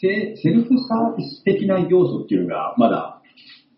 [0.00, 3.22] セセルフサービス的な要素っていうのがまだ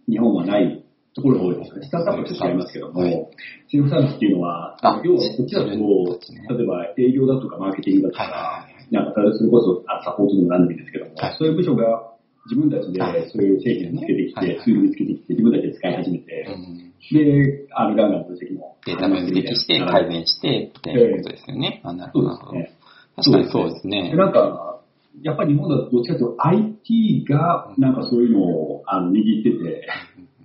[0.08, 1.86] 日本はないところが多いですよね。
[1.86, 3.28] スタートアップと違いますけども、はい
[3.70, 11.36] セルフサービスっていうのは、あ要はこっちだと、例えば営業だとかマーケティングだとか、はいなんかそれこそあサポートでも何でもいいんですけども、はい。
[11.38, 12.08] そういう部署が
[12.48, 18.76] 自分たちではいそういう製品を見つけてきて、はいはいツール見つけてきて、自分たちで使い始めて、うんで、あの、ガンガン分析も。
[18.84, 21.80] データ分析して、改善して、っていうことですよね。
[21.84, 22.50] あなるそほど。
[22.50, 22.78] うですね。
[23.16, 24.16] 確かにそうですねで。
[24.16, 24.80] なんか、
[25.22, 29.86] やっぱり日本だとどっちかというと IT がなんかそういうのをあの握ってて、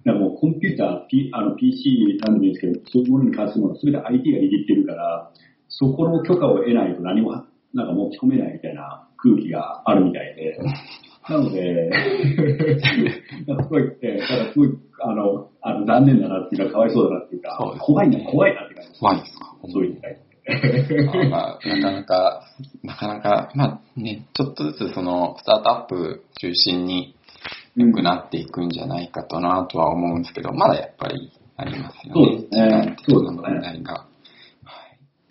[0.04, 5.32] なんかもうコンピューター、P、あの PC なんですけど、そういうものに関するものすべて IT が握ってるから、
[5.70, 10.58] そこの許可を得ないと何もなんか持ち込めないみたいな空気があるみたいで、
[11.30, 11.92] なので、
[13.64, 14.70] すごい、えーだからすごい、
[15.02, 19.00] あの、あの残念だなっていうか、かわいそうだなっていうか、そうね怖いな、怖いなって感じ。
[19.00, 19.56] 怖いですか？
[19.72, 21.30] そうい。
[21.30, 22.42] まあ、なかなか、
[22.84, 27.16] なかなか、まあね、ちょっとずつその、スタートアップ中心に
[27.78, 32.14] 良くなっていくんじゃないかとなとは思うんですけど、まだやっぱりありますよね。
[32.14, 34.06] そうですね時間的な問題が。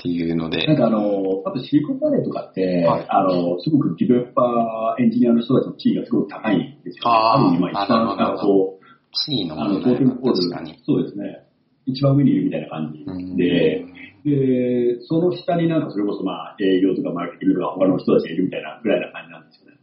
[0.03, 0.09] はい。
[0.09, 7.11] っていうのでなん、かあの、あとシリコンバレーとかって、はいあの、すごくディベロッパー、エンジニアの人たちの地位がすごく高いんですよ、ね。
[7.11, 10.81] あーる意味、まあ、一番、こう、地位の確かに。
[10.85, 11.47] そうですね。
[11.87, 13.85] 一番上にいるみたいな感じうんで、
[14.25, 19.77] で、その下になんかそれこそまあ営業とかマーケティングとか他の人たちがいるみたいなぐらいな感じなんですよね。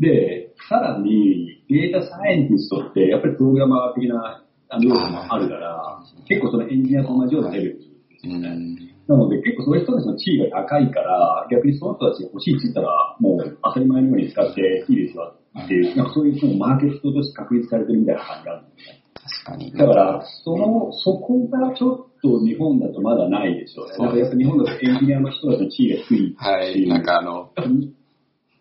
[0.00, 4.42] で、さらにデータサイエンティストってやっぱりプログラマー的な
[4.80, 7.84] 要素もあるから、結構そのエンジニアと同じようなレベルで
[8.18, 8.83] すうよね。
[9.08, 9.12] ん。
[9.12, 19.04] なので結構そういう人たちの地位が高いから、逆にその人たちが欲しいって言ったら、もう当たり前のように使っていいですよっていう、なんかそういうマーケットとして確立されてるみたいな感じがあるんですね。
[19.24, 19.72] 確かに。
[19.72, 23.96] だから、その、そこがちょっと日本だとまだないでしょうね。
[23.98, 26.34] なんかやっぱ日本だとエンジニアの人たちの地位が低い。
[26.36, 26.86] はい。
[26.86, 27.50] なんかあの、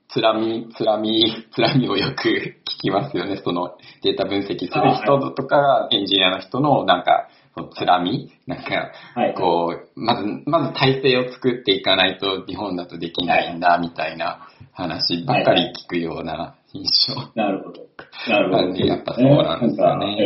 [0.09, 3.41] つらみ、つらみ、つらみをよく聞きますよね。
[3.43, 4.69] そのデータ分析する
[5.03, 7.27] 人とか、エンジニアの人のなんか、
[7.75, 9.33] つらみなんか、はい。
[9.35, 17.31] こう、まず、まず体制を作っていかないと日本だとできないんだ、みたいな話ばっかり聞くような印象。
[17.35, 17.85] なるほど。
[18.27, 18.85] なるほど。
[18.85, 20.17] やっぱそうなんですよね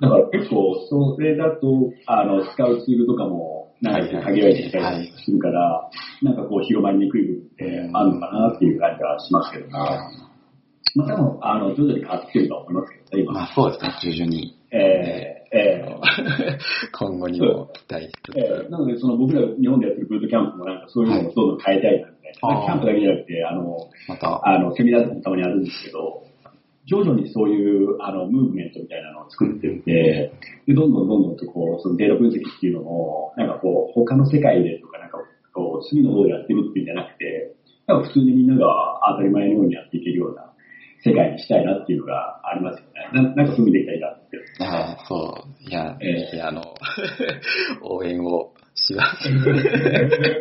[0.00, 5.90] だから結構、それだと、あの、使うツールとかも、なんか限られてきたりするから、
[6.22, 9.72] なんかこう広まりにくい部分ってあるのかなっていう感じはしますけども、
[10.96, 13.32] まあ多分、あの、徐々に変わってきてるとは思いますけどね、今。
[13.32, 14.56] まあそうですね、徐々に。
[14.70, 16.58] ええええ
[16.92, 18.38] 今後にも期待しつつ。
[18.38, 22.48] ええなので、その僕ら日本でやってるブートキャンプもなんかそういうのをどんどん変えたいなみたいな。
[22.48, 26.24] はいキャンプだけじゃなくて、あの、また、あの、セミナーとかもたまにあるんですけど、
[26.86, 30.32] 徐々にそういう、あの、ムーブメントみたいなのを作ってって、
[30.66, 35.18] で、どんどんどんどんとこう、そのデータ分析っていうのを、なんかこう、他の世界でとか、なんか
[35.54, 37.54] こう、次の方でやってるっていうんじゃなくて、
[37.86, 40.52] なんか普通にみんなが当たり前のようにやっていけるような
[41.04, 42.93] 世界にしたいなっていうのがありますよね。
[43.12, 44.34] ななんかそういうふうにできたらいいなって。
[44.60, 46.62] ああそう、いや、ええぜひあの、
[47.82, 49.22] 応援をします。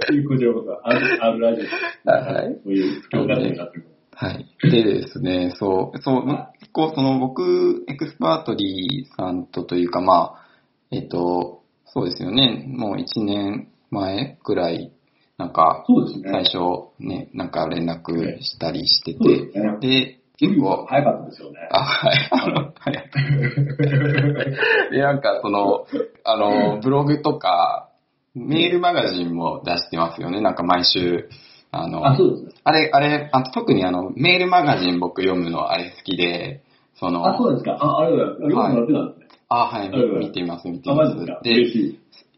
[0.07, 1.61] というこちらこそ、ある、あるラジ
[2.05, 3.87] オ、はいそういう不況だったりなってる。
[4.15, 4.45] はい。
[4.61, 6.25] でですね、そう、そう、
[6.59, 10.45] 結構その僕、エクスパートリーさんとというか、まあ、
[10.91, 14.91] えっと、そうですよね、もう1年前くらい、
[15.37, 16.29] なんか、ね。
[16.31, 16.57] 最初
[16.99, 20.19] ね、なんか連絡したりしてそうですて、ね。
[20.43, 21.59] で、結構、早かったですよね。
[21.71, 23.09] あ、はい、あの、はい。
[24.91, 25.85] で、なんかその、
[26.23, 27.89] あの、ブログとか、
[28.35, 31.29] メールマガジンも出してますよね、なんか毎週。
[31.71, 32.51] あの、あ、そうですね。
[32.63, 36.63] あれ、あれ、あ特にあの、メールマガジン僕読むのあれ好きで、
[36.99, 37.73] その、あ、そうですか。
[37.73, 38.75] あ、ありがとうございます。
[38.75, 39.39] 読んでもらってたんですね。
[39.49, 41.61] あはい、見ています、見てあ、いますで。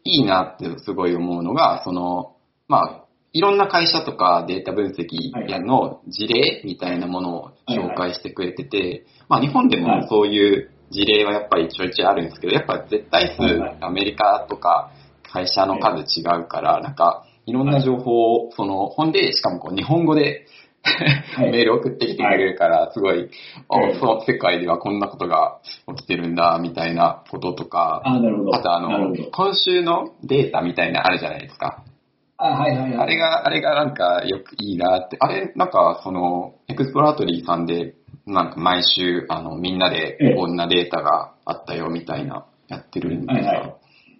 [0.08, 2.36] いいなってすごい思うのが、その、
[2.68, 3.05] まあ、
[3.36, 5.06] いろんな会社とかデータ分析
[5.46, 10.08] やの事例みたいなものを紹介してくれてて、まあ日本でもはい。
[10.08, 13.42] そういう事例はやっぱりちょいちょいあるんですけど、やっぱ絶対数
[13.84, 14.90] アメリカとか
[15.30, 20.46] 会社の数違うから、なんかいろんな情報を、その本でしかもこう日本語で
[21.36, 21.50] はい。
[21.50, 23.28] メール送ってきてくれるから、すごい、
[23.98, 25.58] そう、世界ではこんなことが
[25.96, 28.02] 起きてるんだ、みたいなこととか、
[28.54, 31.82] あ、とあの今週のデータみたいなのあるじゃないですか。
[32.38, 32.98] あ、はいはいはい。
[32.98, 37.94] あれが、あれがなんかよくいいなって、あれ、なんかその、 Exploratory さんで、
[38.26, 43.32] なんか毎週、あの、みんなでええこんなデータがあったよ、みたいな、やってるんですか？
[43.34, 43.74] はいはい。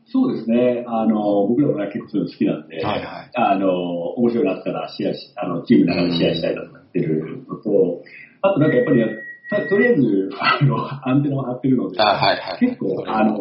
[0.09, 0.85] そうですね。
[0.87, 3.69] あの、僕らもね結構そういうの好きなんで、はいはいあの、
[4.15, 8.03] 面白いなったらシェアし、あの、チームの中でシェアしたいなとかってるのと、
[8.43, 9.01] あとなんかやっぱり、
[9.49, 12.59] たとりあえず、あの、アンテナを張ってるので、あ、はいはい。
[12.59, 13.39] 結構、あの、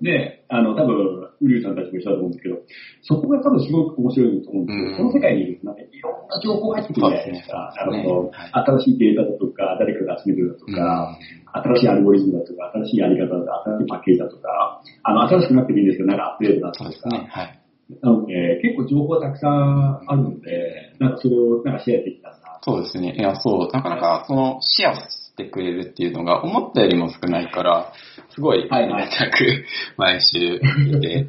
[0.00, 2.56] ね、あの、多分、ウリュウさんたちも一緒だと思うんですけど、
[3.02, 7.74] そこが多分すごく面白いと思うんですけど、うんその世界にいると、なんかいろんな情報が入ってくるじゃないですか。
[7.74, 11.18] すねあの、はい新しいデータだとか、誰かが集めてるだとか、
[11.52, 17.28] 新しいアルゴリズムだとか、新しいやり方だとか、新しいパッケージだとか、あの、新しくなってもいいんですけど、なんかアップデートだとか、ね。
[17.28, 17.58] はい。
[18.00, 22.60] なので、結構情報がたくさんあるので、なんかそれをなんかシェアできたらな。
[22.62, 23.14] そうですね。
[23.18, 27.92] いや、そう、なかなかその、シェアしてくれるっていうのが思ったよりも少ないから、
[28.34, 29.64] すごい、はいはいく
[29.98, 31.28] 毎週見て、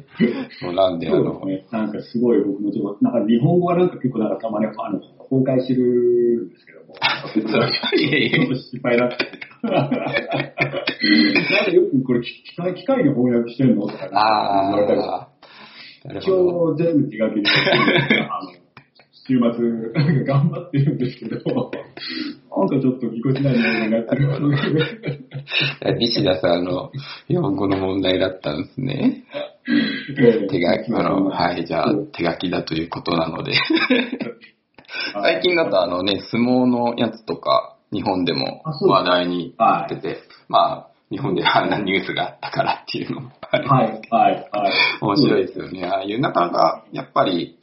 [0.60, 1.66] そうなんで、あのね。
[1.70, 5.00] なんかすごい僕もちょっと、なんか日本語がなんか結構なんかたまにあの
[5.30, 6.94] 崩壊してるんですけども、
[7.96, 9.16] いやいやちょっと失敗だって。
[9.64, 9.96] なんか
[11.70, 15.28] よくこれ機械機械で翻訳してんのとか言われたりとかあ
[16.04, 16.46] あ、なる一ほど。
[16.72, 17.50] 応全部手書きで、
[18.30, 18.52] あの、
[19.26, 19.94] 週末
[20.24, 21.70] 頑張ってるんですけど、
[22.56, 25.96] なんかちょっとぎこちないものになってる。
[25.98, 26.90] 西田さんの
[27.26, 29.24] 日本語の問題だったんですね。
[30.14, 33.52] 手書き、あの、はい、じゃあ手書きだということなので。
[35.12, 40.18] 最近だとあのね、相撲のやつとか、日本でも話題になってて、
[40.48, 44.72] まあ、日本であんなニュースがあったからっていうのもありはい、はい、はい。
[45.00, 45.86] 面白いですよね。
[45.86, 47.58] ああいう、なかなか、やっぱり、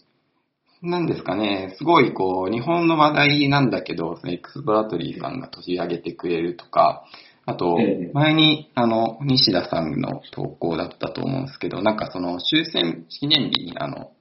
[0.82, 7.04] なんですかね、すごいこう、日本の話題なんだけど、そのエクスプラトリーさんが取り上げてくれるとか、
[7.46, 14.12] あとええ、前に、あの、西田さんの投稿だったと思うんですけど、なんかその終戦記念日に、あの、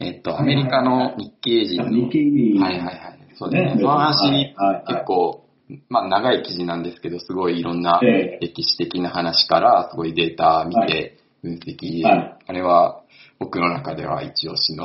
[0.00, 3.18] えっと、アメリカの日系人の、日系に、はいはいはい。
[3.36, 3.74] そうですね。
[3.74, 3.80] ね。
[3.80, 4.54] その話、
[4.88, 5.44] 結構、
[5.88, 8.38] まあ長い記事なんですけど、すごいいろんなええ。
[8.40, 13.02] 歴史的な話から、すごいデータ見はて分析、はいあれは
[13.38, 14.84] 僕の中では一押しの、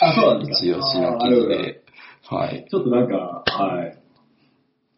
[0.00, 0.66] あ、そうなんですか。
[0.66, 1.82] 一押しの記事で、
[2.28, 2.66] はい。
[2.70, 3.98] ちょっとなんか、はい。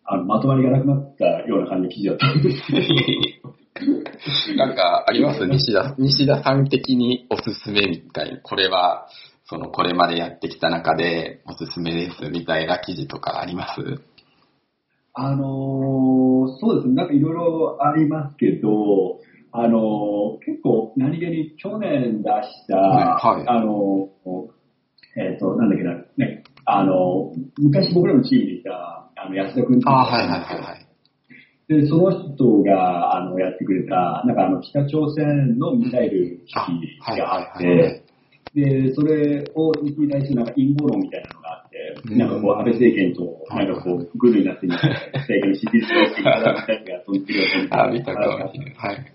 [0.05, 4.57] あの、まとまりがなくなったような感じの記事だったんですけど。
[4.57, 5.47] なんかあります？
[5.47, 9.07] 西田、西田さん的におすすめみたいな、これは、
[9.47, 14.03] その、これまでやってきた中でおすすめですみたいな記事とかあります？
[15.15, 19.21] あのーそうですね、なんかいろいろありますけど、
[19.53, 23.05] あのー結構何気に去年出した、はい
[23.37, 24.62] はいあのー
[25.17, 30.87] えっ、と、なんだっけな、ね、あのー昔僕らのチームにいた、あの、安田君あはいはいはいはい。
[31.69, 38.03] で、その人が、あの、やってくれた、なんかあの、北朝鮮のミサイル基あ地があっはいはいはいて、
[38.55, 41.79] で、それを、に対するなんか陰謀論みたいなのがあって、
[42.11, 48.21] うんなんかこう、安倍政権と、なんかこう、グルになってみたいな、政権の支持率をしていただいたりが飛んでくるようなあ、見たか。
[48.21, 49.13] はい。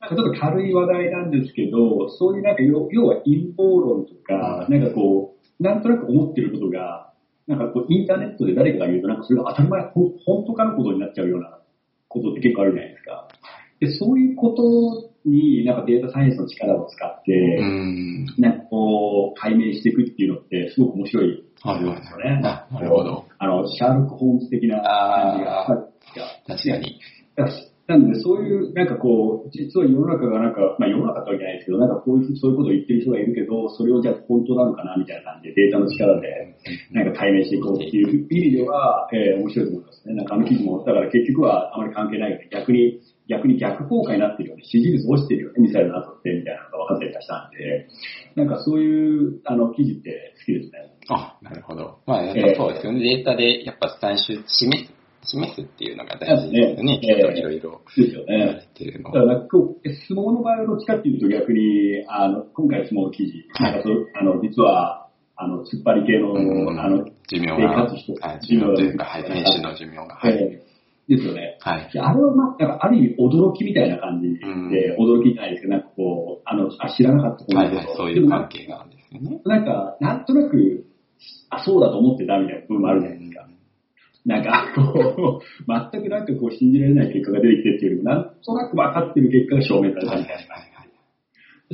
[0.00, 7.12] なんかちょっと軽い話題なんですけど、そういうなんか要要は陰謀論とか、なんかこう、なんとなく思ってることが、
[7.48, 11.58] なんかこう、インターネットで誰かが言うと、なんかそれが当たり前、ほん本当かのことになっちゃうような
[12.08, 13.28] ことって結構あるじゃないですか。
[13.80, 17.60] で、そういうことになんかデータサイエンスの力を使って。
[18.38, 22.40] なんかこう、解明していくっていうのってすごく面白いですよね。
[22.44, 23.24] あなるほど。
[23.38, 25.62] あの、シャーロック・ホームズ的な感じが。
[25.62, 25.66] あ
[26.46, 27.00] 確かに。
[27.88, 36.28] なんで、そういう、なんかこう、実は世の中がなんか、まあ世の中とは言えないですけど、なんかこういう、そういうことを言ってる人がいるけど、それをじゃあ本当なのかなみたいな感じで、データの力で、
[36.92, 40.14] なんか解明していこうっていう意味では、えー面白いと思いますね。
[40.14, 42.48] なんかあの記事も、だから結局はあまり関係ないよね。
[42.52, 44.62] 逆に、逆に逆効果になってるよね。
[44.64, 45.62] 支持率落ちてるよね。
[45.62, 47.88] ミサイルの後って、みたいなのが分かったりしたんで、
[48.36, 50.92] なんかそういう、あの、記事って好きですね。
[51.08, 52.00] あ、なるほど。
[52.06, 53.00] まあ、やっぱそうですよね。
[53.00, 54.97] データで、やっぱ最終、示す、
[55.28, 56.98] 示すっていうのが大事ですよね。
[57.00, 58.68] きっといろいろですよ言われね。
[58.74, 59.20] てるのだ。
[59.20, 67.94] からこう相撲の場合はどっちかっていうと逆に、あの、今回の相撲の記事、はいなんかそうあの、実は、あの、突っ張り系の、うんあの、寿命生が、は
[68.34, 70.32] い寿命というか、はい、選手の寿命が、はい。
[70.32, 70.68] えー
[71.08, 71.56] ですよね。
[71.60, 71.90] はい。
[71.98, 74.68] あれはまあ、なんかある意味驚きみたいな感じで、うん
[74.98, 78.58] 驚きじゃないですけど、なんかこう、あの、あ知らなかったことはいはい、そういう関係。
[78.58, 79.40] 係があるんですよね。
[79.46, 80.84] なんか、なんとなく、
[81.48, 83.37] あ、そうだと思ってたみたいな部分もあるじゃないですか。
[84.26, 90.68] なんか、こう、全くなんかこう信じられない結果が出てきてっていうよりも、なんとなく分かってる結果が証明されたみたいな。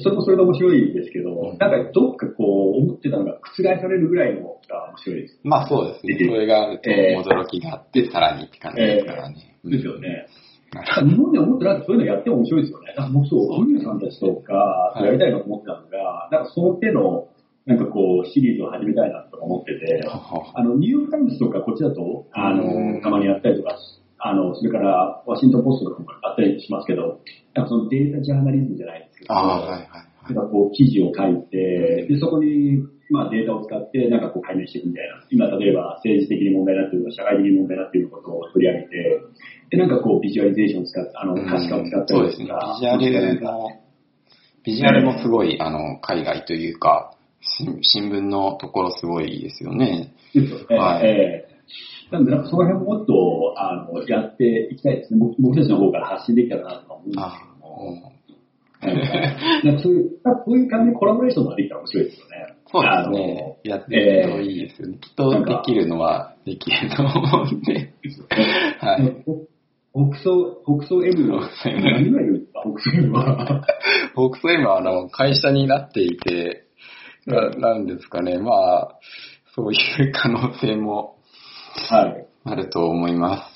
[0.03, 5.39] それもそれで面白いですけど、うんなんかどっかこう、思ってたのが覆されるぐらいのが面白いです。
[5.45, 6.19] まあそうですね。
[6.27, 9.57] それがあるとえー驚きがあって、さらにって感じですからね。
[9.63, 10.27] うんですよね。
[10.75, 12.95] 日本で思ってなんかそういうのやっても面白いですよね。
[12.97, 17.29] なんか僕そう、本人さんたちとか、いやりたいなと思ってたのが、なんかその手の、
[17.67, 23.79] なんかこう、シリーズを始めたいなとか思ってて、あの、ニューヨークタイムズとかこっちだと、あうんの、たまにやったりとか、
[24.19, 27.21] あの、それから、ワシントンポストとかもあったりしますけど、
[27.55, 30.35] なんかそのデータジャーナリズムじゃないですけど、はいはいはい。
[30.35, 35.25] なんかこう、記事を書いて、で、そこに、まあデータを使って、なんかこう解明していくみたいな。
[35.31, 39.21] 今、例えば政治的に問題になっているとか、社会的に問題になっていることを取り上げて、
[39.71, 42.45] で、なんかこう、ビジュアリゼーションを使って、あの、可視化を使ったそうですね。
[42.45, 42.81] りとか。
[42.81, 43.71] ビジュアルも、
[44.65, 47.14] ビジュアルもすごい、あの、海外というか、
[47.59, 50.15] 新新聞のところすごいですよね。
[50.35, 50.77] ですよね。
[50.77, 51.55] はいええ
[52.11, 55.19] なので、なんかその辺ももっと、あの、やっていきたいですね。
[55.19, 58.13] 僕僕たちの方から発信できたらなとか思うんですあけども。
[59.65, 62.55] なんかそういう、こういう感じでコラボレーションができたら面白いですよね。
[62.67, 63.57] そうですね。
[63.65, 64.99] やっていくといいですよね。
[65.01, 67.93] きっとできるのはできると思うんで。
[68.81, 69.25] はい。
[69.95, 73.67] 北総、北総 M の、北総 M 何が言うんですか、北総 M は。
[74.15, 76.64] 僕そう今、あの、会社になっていて、
[77.27, 78.39] ななんですかね。
[78.39, 78.99] まあ、
[79.55, 81.16] そういう可能性も
[81.91, 82.27] はい。
[82.45, 83.49] あると思いま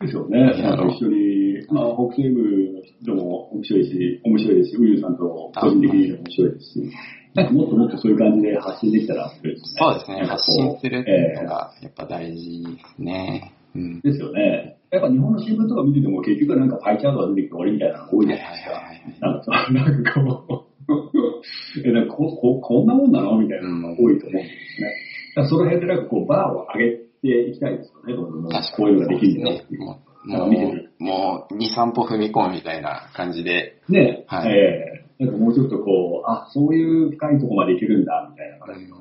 [0.00, 0.06] す。
[0.06, 0.38] ですよね。
[0.62, 6.92] なんか一緒に、まあ、北総 M の人も面白いし、面白いですし、ウユさんと個人的にも面白いですし、
[7.34, 9.78] なんかもっともっとそういう感じで発信できたら面白いですね。
[9.78, 10.16] そうですね。
[10.16, 13.52] なんかこ発信するってえいうのがやっぱ大事ですね。
[13.74, 14.00] うん。
[14.00, 14.76] ですよね。
[14.90, 18.70] やっぱ日本の新聞とか見てても結局はなんかパイチャートが出てきて終わりみたいなのが多いじゃないですか。
[18.72, 20.14] はいはいはいはいなんかさ、なんか
[20.48, 20.69] こう、
[21.84, 23.38] えなんかこここんなもんなの？
[23.38, 24.92] みたいなのが多いと思うんですね。
[25.36, 29.80] だからその辺でなんかこうバーを上げていきたいですよね、どんどん確かこういうのができるんだにねよっていう。
[29.80, 34.52] もう、もるう、もう、2、3歩踏み込むみたいな感じで、ね、はい。
[34.52, 35.24] ええ。
[35.24, 38.96] なんかもうちょっとこう、あ、そういう深いところまでいけるんだ、みたいな感じの。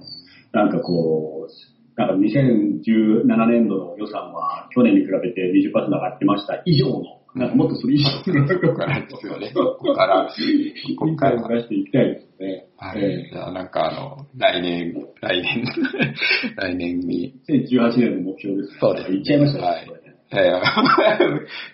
[0.51, 6.61] なんかこう、なんか2017年度の予算は去年に比べて20%上がってました。
[6.65, 9.51] 以上の、なんかもっとそれ以上の、ここからですよね。
[9.53, 11.47] ここから、ここから。
[11.47, 12.65] 出していきたいですね。
[12.77, 13.03] はい。
[13.03, 15.63] えじゃあなんかあの、来年、来年、
[16.57, 19.67] 来年に、え2018年の目標です、そうですね言っちゃいましたね。
[19.67, 20.61] はいこれねえー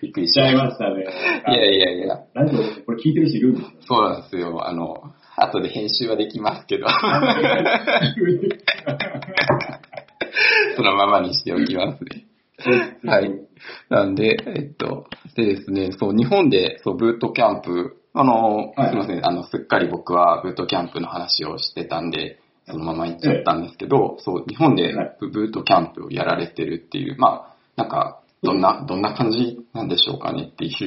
[0.00, 1.04] びっくりしちゃいましたね。
[1.44, 1.52] た。
[1.52, 3.70] いやいやいや、ラジオ、これ聞いてる人いるんですよ。
[3.82, 4.66] そうなんですよ。
[4.66, 6.86] あの、後で編集はできますけど、
[10.76, 12.25] そのままにしておきますね。
[13.04, 13.30] はい。
[13.90, 30.72] なんで、えっと、でですね、そう、日本で、そう、ブートキャンプ、あの、はいすいません、あの、すっかり僕はブートキャンプの話をしてたんで、そのまま行っちゃったんですけど、そう、日本ではいブートキャンプをやられてるっていう、まあ、なんか、どんな、どんな感じなんでしょうかねっていう。
[30.72, 30.86] そ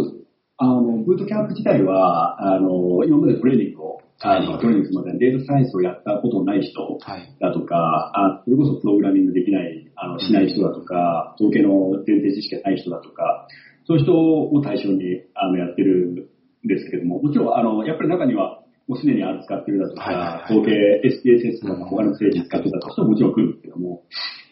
[0.00, 0.28] うです。
[0.56, 7.34] あの、ブートキャンプ自体は、あの、今までトレーニングを、あの、トレーニングすみません、データサイエンスをやったことない人はい。
[7.38, 13.46] だとか、あそれこそプログラミングできない、あの、しない人だとか、統計の前提知識がない人だとか、
[13.86, 16.14] そういう人を対象に、あの、やってるん
[16.66, 20.58] ですけれども、もちろん、あの、やっぱり中には、もうすでにある使ってるだとか、はいはいはい。
[20.58, 20.72] 統計
[21.04, 24.02] SPSS とか他の政治使ってたとしてももちろん来るんですけども、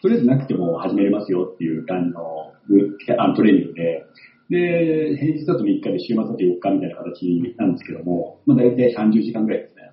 [0.01, 2.21] とりあえずなくても始めれますよっていう感じの
[2.69, 4.03] ブあのトレーニングで、
[4.49, 9.87] で、平日だと3日で週末だと4日みたいな形なんですけども、まあ大体30時間ぐらいですね。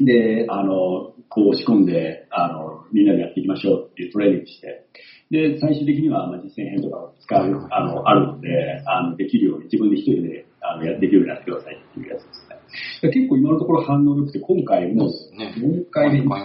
[0.00, 4.86] で、あの、こう仕込んで、あの、みんなでやっていきましょうっていうトレーニングして、
[5.30, 12.56] で、最終的には、まあ、実践編とかを使う、あの、あるので、あの、できるように、自分で一人で、あの、やできるようになってくださいっていうやつですね。
[13.02, 15.06] で結構今のところ反応良くて、今回も、
[15.36, 16.42] ね4回目に、はい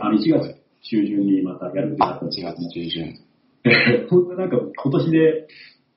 [0.00, 3.14] あの、1月中旬にまたやるってなあ、1ったんですけど月中旬。
[4.08, 5.46] そんななんか今年で、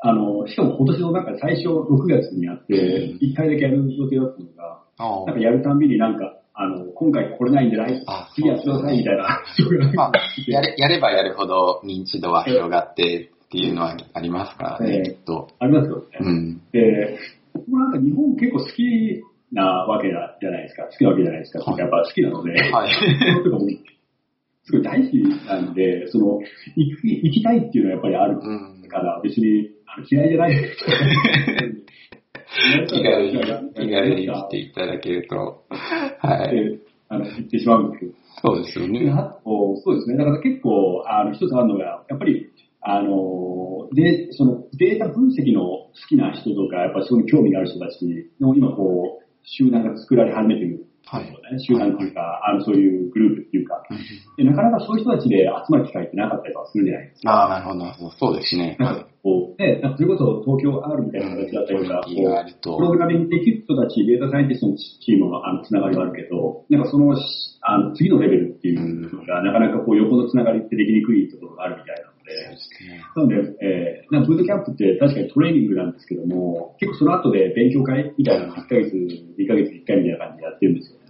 [0.04, 9.24] あの、しかも今年のなんか最初6月にやって、うん1回だけやる予定だったのが、あなんかやるたんびになんか、あの、今回来れないんで来あ次やってくださいみたいな、
[9.96, 10.12] まあ、
[10.48, 15.50] やれやればやるほど認知度は広がってっていうのはありますからね、ええきっと。
[15.60, 16.06] ありますよね。
[16.20, 16.62] うん。
[16.72, 17.20] で、
[17.54, 20.84] 僕もなんか日本結構好きなわけじゃないですか。
[20.84, 21.60] 好きなわけじゃないですか。
[21.60, 22.92] はいやっぱ好きなので、はい。
[24.64, 26.40] すごい大好きなんで、その、
[26.76, 28.88] 行き行きたいっていうのはやっぱりあるうん。
[28.90, 30.86] から、別にあの嫌いじゃないです
[32.88, 33.40] 気軽に、
[33.74, 35.64] 気軽に来ていただけると。
[35.70, 36.56] はい。
[36.56, 38.14] であの言ってしまうんですけど。
[38.42, 39.12] そうですよでね。
[39.12, 40.18] あとそうですね。
[40.18, 42.48] だから結構、あの、一つあるのが、やっぱり、
[42.82, 50.86] あの、で、そのデータ分析の好きな人とか、やっぱりそこに興味がある人たちの今こう、集団が作られ始めてる
[51.20, 51.60] ですよね。
[51.60, 53.84] 集団っていうか、あの、そういうグループっていうか、
[54.38, 57.32] で、なかなかそういう人たちで集まる機会ってなかったりとかするじゃないですか。
[57.32, 58.12] ああ、なるほどなるほど。
[58.12, 58.78] そうですね。
[58.80, 67.14] なんかこう、ね、なんかそれこそ東京 R みたいな形だったりとか、こうプログラミングできる人たち、データサイエンティストのチームのあのつながりはあるけど、なんかその、
[67.62, 73.04] あの次のレベルっていうのが、なかなかこう横のつながりってできにくいところがあるみたいなで、ですね。
[73.16, 81.02] なので、えー、なんかブートキャンプって確かにトレーニングなんですけども、結構その後で勉強会みたいなの1ヶ月、2ヶ月1回みたいな感じでやってるんですよ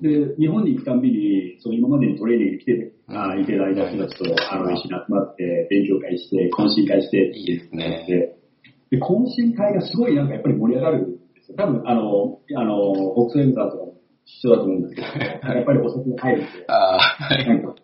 [0.00, 11.56] で、日本に行くたんびに、その今までにトレーニングに来て、あいてる間人たちと、あの、一緒に集まって、勉強会して、懇親会して、いいですねで、で懇親会がすごいなんかやっぱり盛り上がるんですよ。
[11.58, 13.94] 多分、あの、あの、オックスエンザーとかも
[14.24, 15.06] 一緒だと思うんですけど、
[15.54, 17.46] やっぱりお酒が入るんで、ああ、はい。
[17.46, 17.74] なんか、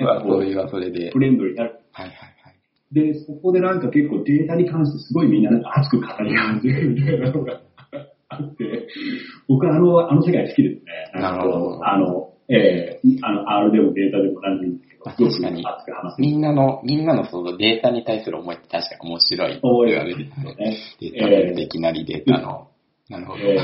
[0.00, 1.10] まあ、それはそれで。
[1.10, 1.80] フレンドになる。
[1.94, 2.94] はいはいはい。
[2.94, 7.60] で、そこでなんか結構データに関してすごいみんななんか熱く語り合ってるみたいなのが
[8.28, 8.88] あって、
[9.48, 11.20] 僕はあの、あの世界好きですね。
[11.20, 16.20] なるほどあの、えー、あの、R でもデータでも何でもいいんですけど、確かに熱く話す。
[16.20, 19.58] みんなの、みんなのそのデータに対する思いって確かに面白い。
[19.62, 20.76] 思いですよね。
[21.00, 22.68] データ分析なりデータの。
[23.08, 23.38] なるほど。
[23.40, 23.58] え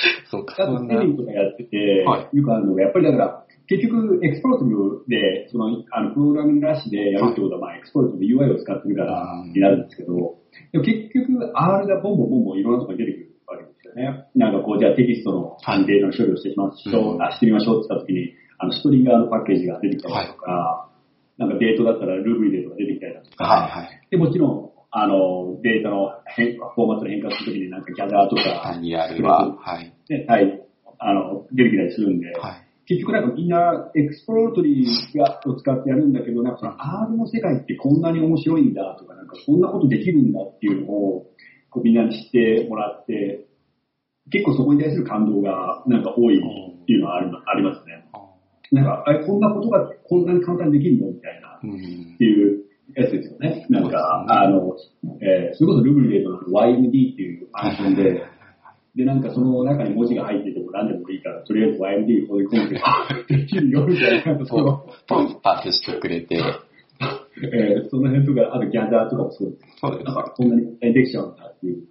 [0.30, 1.00] そうか、あとそんな。
[1.00, 10.36] テレビとかやってて、はよくあるのが、やっぱりだから、結局、 Exploratory で、その、あの、プログラミングなしでやるってことは、まあ、 Exploratory UI を使ってるからうんになるんですけど、
[10.72, 14.24] でも結局、R がボンボンボンボンいろんなところに出てくるわけですよね。
[14.34, 17.22] なんかこう、じゃあテキストのはいデータの処理をしてしまう、うん。
[17.22, 20.90] あしてみましょうって言ったときに、あの、 stringr のパッケージが出てきたりとか、
[21.38, 24.00] なんかデートだったら Ruby デートが出てきたりだとか、はいはい。
[24.10, 29.92] で、もちろん、あの、データの変、フォーマットの変化するときになんかギャザーとか、IR は、はい。
[30.08, 30.62] ね、はい、
[30.98, 32.66] あの、出てきたりするんで、はい。
[32.86, 41.30] 結局なんかみんな Exploratory がを使ってやるんだけど、なんかその R の世界ってこんなに面白いんだとか、なんかこんなことできるんだっていうのを
[41.70, 43.46] こうみんなに知ってもらって、
[44.32, 48.04] 結構そこに対する感動がなんか多いっていうのはあるありますね。
[48.72, 51.60] なんか、あれこんなことがこんなに簡単にできるのみたいな。
[51.62, 53.66] うんっていうやつですよね。
[53.68, 54.76] なんか、あの、
[55.20, 58.24] えー、それこそルブリデートの YMD っていうファンクションで、
[58.96, 66.36] で、なんかその中に文字が入ってても何でもいいから、とりあえず YMD に放り込んで、あできるよみたいな、その、ポンパスしてくれて、
[67.42, 71.84] えーその辺とか、あとギャザーとかもそうですそうですなんかこんなにできちゃうんだっていう。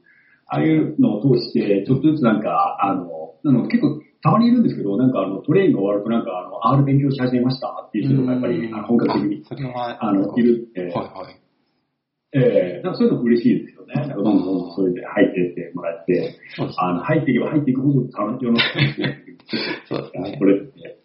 [0.46, 11.40] ああいうのを通して、ちょっとずつなんか、あの、あの結構、たまにいるんですけど、なんかあの、トレーニングが終わるとなんか、あの、R 勉強し始めましたっていう人とか、やっぱり、本格的に、あの、いるって、はいはい。
[12.32, 13.94] ええなんかそういうの嬉しいですよね。
[13.96, 19.10] なんかどんどんどんどんそれで入っていってもらって、そうですあの、入っていけば入っていくほど楽しい世の中にな
[19.90, 21.00] そうですねこれって。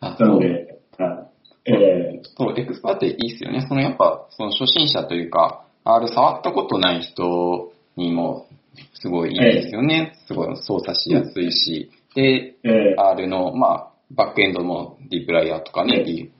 [0.00, 1.30] あなので、は
[1.66, 3.64] いええそう、 Exploratory いいっすよね。
[3.68, 8.48] そのやっぱ、その初心者というか、R 触ったことない人にも、
[8.94, 10.14] すごいいいですよね。
[10.26, 11.90] すごい操作しやすいし。
[12.14, 16.30] で、ええ R の、まあ、バックエンドも dplyr とかね、ええ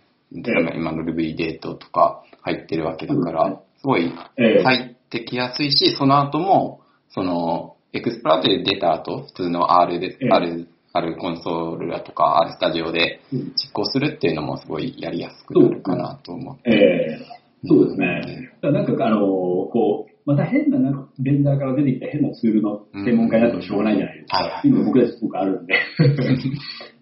[0.77, 13.53] 今の Ruby デートとか入ってるわけだから、すごいええ入ってきやすいし、その後も、その、 Exploratory で出た後、普通の R で、ええ R、R コンソールだとか R スタジオでうん。
[13.57, 16.57] 実行するっていうのもすごいやりやすくなるかなと思う。
[16.65, 18.53] ええそうですね。
[18.63, 24.63] なんかあの、こう、また変な、なんか、ベンダーから出てきた変なツールの専門家になってもしょうがないじゃないですか。
[24.65, 25.75] 今僕たちすごくあるんで。
[25.99, 26.31] だか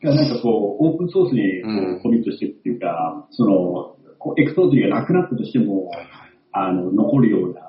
[0.03, 5.91] らなんかこう、オープンソースにコミットしてっていうか、その、こう Exploratory がなくなったとしても、
[6.53, 7.61] あの、残るような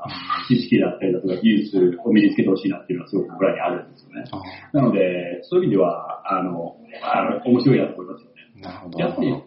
[0.48, 4.24] 知識だったりだとか技術を身につけてほしいなっていうのはすごく僕らにあるんですよね。
[4.32, 8.36] あなので、そういう意味では、あの、あの面白いなと思いますよね。
[8.60, 9.00] ーなるほど。
[9.00, 9.44] やっぱり、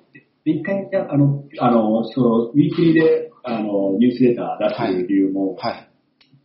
[0.47, 5.75] 一回、やあの、あの、その、ウィークリーで、あの、ニュースレター出してる理由も、はい。
[5.75, 5.96] そ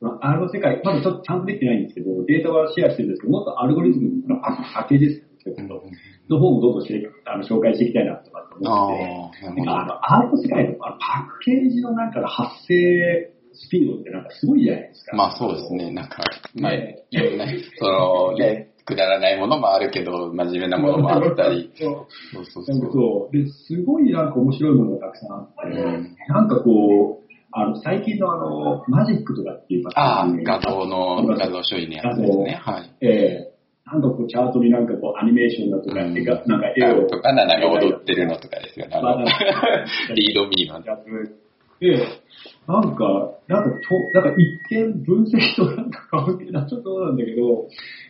[0.01, 5.67] の R の世界、まだちょっとちゃんとできてないんですけど、データはシェアしてるんですけど、もっとアルゴリズムのパッケージですよね、
[6.29, 6.83] の方もどんどん
[7.25, 15.17] あの紹介していきたいなとかって思ってて、あの、R の世界のパッケージのなんかの発生スピードってなんかすごいじゃないですか。
[15.17, 15.91] まあそうですね。
[15.91, 16.23] なんか、
[16.55, 17.45] まあ、ねいろんな、
[17.77, 21.71] その、ね、くだらないものもあるけど、真面目なものもあったり。
[21.75, 22.07] そ
[22.39, 23.37] うそうそう。
[23.37, 32.59] で、すごいなんか面白いものがたくさんあって、うんなんかこう、あの、最近のあの、マジックとかっていうああ、画像の、画像処理のやつですね。
[32.61, 32.89] はい。
[33.01, 33.07] え
[33.47, 33.51] え
[33.85, 37.07] なんかこう、チャートになんかこう、アニメーションだとか、うんなんか絵を。
[37.07, 38.95] とか、ナナが踊ってるのとかですよね。
[38.95, 39.25] あのまあ
[40.15, 40.75] リードミーの。
[40.85, 41.41] やつ
[41.81, 41.97] で、
[42.67, 47.67] なんか、なんかと、なんか一見分析となんか関係なちょっとなんだけど、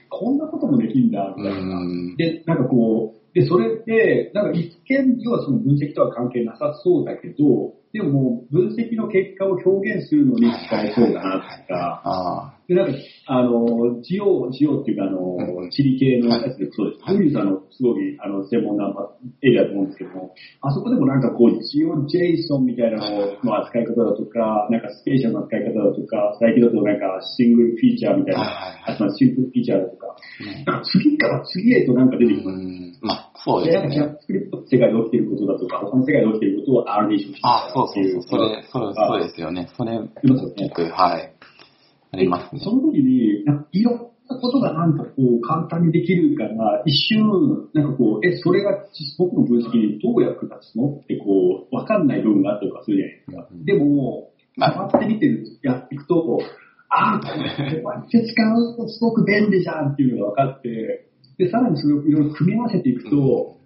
[0.09, 1.79] こんなこともできんだ、みたいな。
[1.79, 17.03] うんで、なんかこう、で、それで、なんか一見、要はその分析とは関係なさそうだけど、でももう分析の結果を表現するのに使えそうだなとか、あで、なんか、あの、ジオ、ジオっていうか、あの、地理系のやつでそうです。
[17.03, 17.15] はい。
[17.17, 18.87] ウリさんのすごい、あの、専門な
[19.41, 28.93] エリアだと思うんですけども、あそこでもなんかこう、ジオジェイソンみたいなのの扱い方だとか、なんかスペーシャルの扱い方だとか、最近だとなんかシングルフィーチャーみたいな、はい。
[28.93, 32.57] あとはシンプルフィーチャーだとか、ねなんか次から次へとなんか出てきうます。
[32.57, 32.97] ん。
[33.01, 33.97] まあ、そうで、ですね。
[33.97, 38.21] なんかジャックリプト世界で起きてることだとか、他の世界で起きてることを R で一緒にあ、そうそうそう。
[38.23, 39.69] それ、そうそうでですよね。
[39.75, 41.33] それ、大きく、はい。
[42.13, 42.61] ありますね。
[42.63, 43.95] その時に、なんかいろん
[44.29, 48.77] なことがなんかこう簡単にできるから、一瞬、なんかこう、え、それが
[49.17, 53.47] 僕の分析にどう役立つのってこう、わかんない部分があったりとかするじゃないですか。
[53.51, 56.39] うんでも、まってみてる、やっていくと、
[56.89, 61.07] ああ、こうやって使うとすごく便利じゃんっていうのが分かって、
[61.41, 63.57] で、さらにそれをいろいろ組み合わせていくと、こ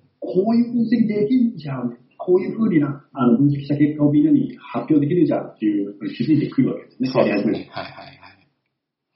[0.47, 1.97] ういう分析できるじゃん。
[2.17, 7.09] こういうふうにな、あの、分析した結果をみんなに発表できるじゃんっていう気づいてくるわけですね。
[7.11, 7.69] そうですね。
[7.69, 8.36] はいはいはい。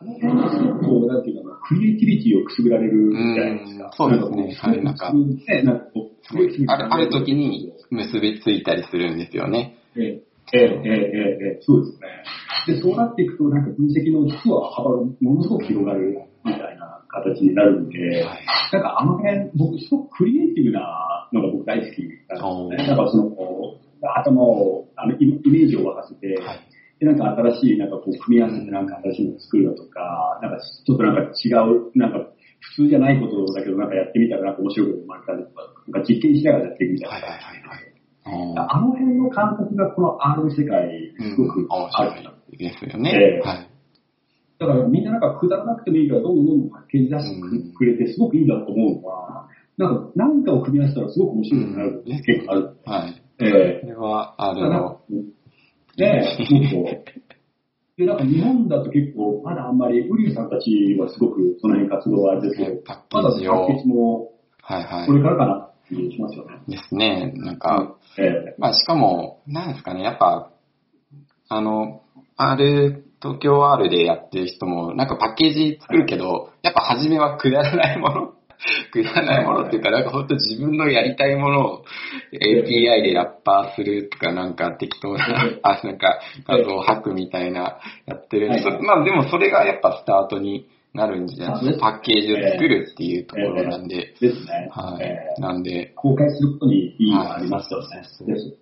[0.02, 3.92] あの辺がすごくこう、なんていうかな、クリエイティビティをくすぐられるみたいですかうん。
[3.96, 9.76] そうですねはいなんかね、なんかこう、すごいある、ある時に結びついたりするんですよね。
[9.96, 12.76] ええ、ええ、ええ、ええ、そうですね。
[12.76, 16.69] で、そうなっていくと、なんか分析の実は幅がものすごく広がるみたいな
[17.10, 22.88] 形になるんで、はいなんかあの辺、僕、すごくクリエイティブなのが僕大好きなんですね。
[22.88, 23.34] なんかその、
[24.16, 26.60] 頭を、あの、イイメージを沸かせて、はい。
[27.00, 32.30] で、なんか新しい、なんかこう、組み合わせてなんか新しいのを作るだとか、なんかちょっとなんか違う、なんか
[32.60, 37.16] 普通じゃないことだけど、なんかやってみたらなんか面白いこと生まれたりとか、なんか実験しながらやってみたいな。
[37.16, 37.90] はいはいはいはい。
[38.30, 40.88] あの辺の感覚がこの R の世界
[41.18, 43.12] にすごく面ある白いですよね。
[43.12, 43.70] ええはい。
[44.60, 49.48] だからみんななんかくだらなくてもいいから、どんどんどんどんパッケージ出してくれて、すごくいいなと思うのは、
[49.78, 52.78] なんか何かを組み合わせたらすごく面白くなるうん結構ある。
[52.86, 53.24] はい。
[53.40, 55.00] えこれは、あえだからなんのか、
[55.98, 57.20] ねえ、もっと。
[57.98, 64.32] で、なんか日本だと結構、まだあんまり、ウリュウさんたちはすごくその辺活動はあれですけど、パッケまだパージをッケージも
[64.62, 66.62] はいはこれからかなっていう気しますよね。
[66.68, 66.72] い。
[66.72, 67.34] ですね。
[67.36, 70.52] なんか、ええまあしかも、なんですかね、やっぱ、
[71.48, 72.04] あの、
[72.38, 78.34] R、東京 R でやってる人も、なんかパッケージ作るけど、やっぱ初めはくだらないもの、
[78.92, 81.84] くだらないものっていうか、なんか本当自分のやりたいものを
[82.34, 85.26] API でラッパーするとか、なんか適当な、
[85.64, 88.50] あ、なんか画像を吐くみたいなやってる。
[88.82, 94.70] まあでもそれがやっぱスタートになるんじゃそうですパッケージを作るっていうところなんで、ですね。
[94.72, 95.42] はええい。
[95.42, 98.04] なんで、公開することに意義がありますよね。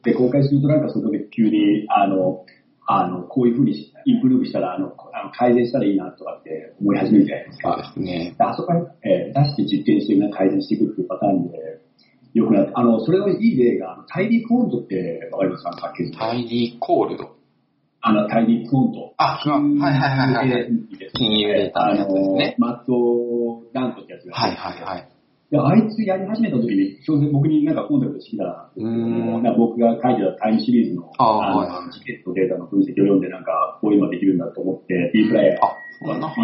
[0.03, 2.43] で、で公開するとなんかその時急に、あの、
[2.89, 7.77] あの、こういうふうにしインプルーブしたら、あの、あの改善したらいいなとかって思い始めるじゃないですそうか。
[7.77, 8.35] ですね。
[8.37, 11.57] であそこに、えー出して実験してみんな改善していくっていうパターンで、
[12.33, 15.77] よくなって、あの、それのいい例が、タイリーコーントってわかりますか？
[15.81, 17.35] パッケージでタイリーコールド。
[17.99, 19.13] あの、タイリーコーント。
[19.17, 20.69] あ、はいはいはいはい。
[21.13, 24.35] 金融データのやつですねマット・ダントってやつが。
[24.35, 25.07] はいはいはい。
[25.55, 29.43] あいつやり始めた時に、小説僕になんかコンタクトしてきたん。
[29.43, 35.57] で僕が書いてたタイムシリーズの、あの、チケットデータの分析を読んで、なんか、こういうのできるんだと思って、B プライヤー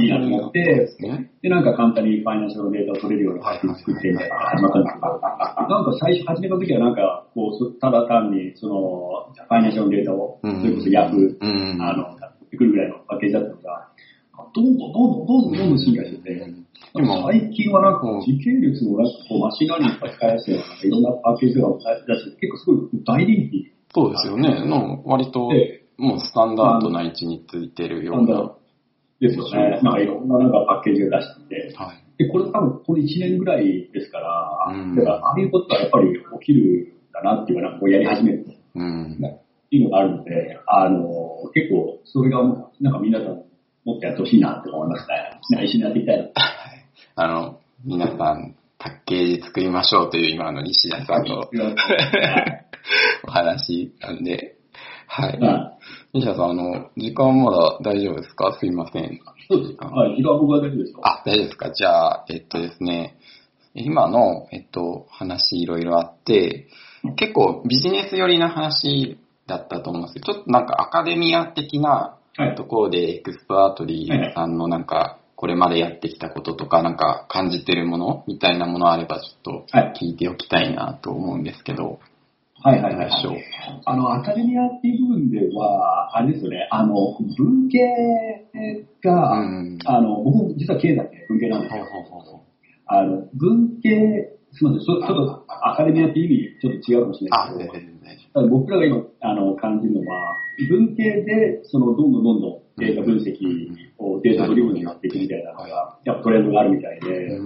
[0.01, 0.87] いいなと思って、
[1.41, 3.43] で、なんか簡単にファイナンシャルデータを取れるように
[3.75, 4.29] 作って、みたい。
[4.29, 5.19] な始まったんですけど、
[5.67, 11.37] なんか最初始めた時はなんか、こう、ただ単に、その、ファイナンシャルデータを、それこそ Yahoo、
[11.83, 13.89] あの、やってくるぐらいのパッケージだったのが、
[14.55, 16.62] どんどんどんどんどんどんどん進化してて、
[16.93, 23.73] でも、最近はなんかうん時系列のなんかこう machine learning 使いやすいような、いろんなパッケージが出して、結構すごい大人気。
[23.93, 24.65] そうですよね。
[24.65, 28.55] の割と、で、もうスタンダードな位置についてるような。
[29.19, 29.79] ですよね。
[29.81, 32.03] なんかいろんななんかパッケージが出してて、はい。
[32.17, 36.09] で、これ多分これ1年ぐらいですから、うんだからああいうことはやっぱり
[36.41, 38.45] 起きるんだなっていうか、なんかこうやり始める
[38.75, 39.13] うん。
[39.13, 41.07] っていうのがあるので、あの、
[41.53, 42.43] 結構それが
[42.79, 43.43] なんか皆さん
[43.85, 45.15] もっとやってほしいなって思いますね。
[45.49, 46.29] なんか一緒にやっていきたいな。
[47.15, 51.47] あの、皆さん、パッケージ作りましょうという今の西田さんのはい
[53.27, 54.55] お話なんで、
[55.07, 55.39] はい。
[55.39, 55.73] はい
[56.15, 58.55] 西田さん、あの、時間まだ大丈夫ですか？
[58.59, 59.19] すいません。
[59.49, 59.87] そうですか。
[59.87, 60.15] はい。
[60.15, 61.71] 時間は僕は大丈夫ですかあ、大丈夫ですか？
[61.71, 63.17] じゃあ、えっとですね、
[63.73, 66.67] 今の、えっと、話いろいろあって、
[67.15, 69.17] 結構ビジネス寄りな話
[69.47, 72.22] だったと思うんですけど、ちょっとなんかアカデミア的なはい
[72.55, 79.93] ところでエクスパートリーさんのなんか、これまでやってきたこととか、なんか感じてるものみたいなものあればちょっとはい。
[80.01, 81.99] 聞いておきたいなと思うんですけど、
[82.63, 83.09] はいはいはい。
[83.09, 83.35] どうでしょう？
[83.85, 86.93] あの、アカデミアっていう部分では、あれですよね、あの、
[87.37, 87.79] 文系
[89.03, 89.79] が、うん。
[89.85, 91.83] あの、僕実は経済で文系なんですよ。
[91.83, 92.43] ほうほうほうほ
[92.85, 93.89] あの、文系
[94.53, 97.83] すみません、ちょっとアカデミアって意味ちょっと違うかもしれなあ、いですけど、
[98.33, 100.35] ただ僕らが今あの感じるのは、
[100.69, 103.33] 文系でそのどんどんどんどんデータ分析
[103.97, 107.39] をデータドリブンになっていくみたいなのが、やっぱトレンドがあるみたいで、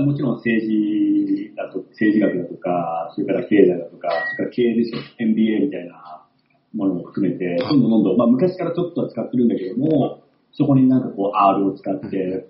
[0.00, 6.24] もちろん政治だと、政治学だとか、それから経済だとか、それから経営ですよ、MBA みたいな
[6.72, 10.22] ものも含めて、どんどんどんどん、まあ昔からちょっとは使ってるんだけども、
[10.52, 12.48] そこになんかこう R を使って、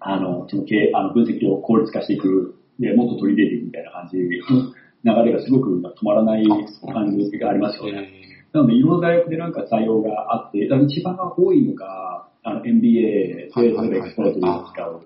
[0.00, 4.16] あの、その経営、あの分析を効率化していく、で、もっと取り入れていくみたいな感じ。
[4.54, 4.72] の
[5.04, 6.44] 流れがすごく止まらない
[6.92, 8.10] 感じがありますよね。
[8.52, 15.02] なので、いろんな大学でなんか採用があって、一番多いのが、あの MBA、はいはいはいエクスポートで使う。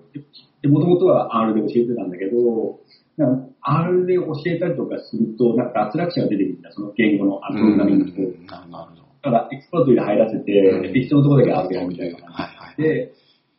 [0.61, 2.79] で、もともとは R で教えてたんだけど、
[3.17, 8.05] なんか R で教えたりとかすると、なんか脱落者が出てくるんだ、その言語のあのプログラミング。
[8.87, 9.03] のと。
[9.23, 10.93] だから、エクスポートで入らせて、うん。
[10.93, 13.13] 適当なところだけ R でやるみたいなで、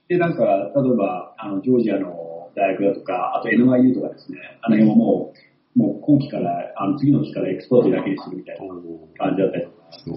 [0.09, 5.39] で、なんか、例えば、あの、ジョージアの大学だとか、あと NYU とかですね、あの辺はもう、
[5.75, 8.75] もう今期から、あの次の期からエクスポートだけにするみたいな
[9.18, 9.66] 感じだったり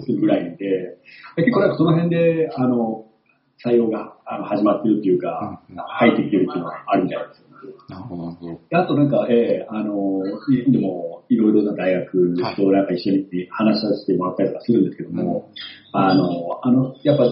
[0.04, 0.98] するぐらいで、
[1.38, 3.06] 結構なんかその辺で、あの、
[3.66, 7.56] 採用が始まってるっていうか、うん入ってきてるっていうのはあるみたいですよね。
[7.90, 8.60] なるほど、なるほど。
[8.70, 15.50] であとなんか、ええあの、日本でもいろいろな大学となんか一緒に話させてもらったりとかするんですけども、
[15.92, 17.24] あの、あの、やっぱ、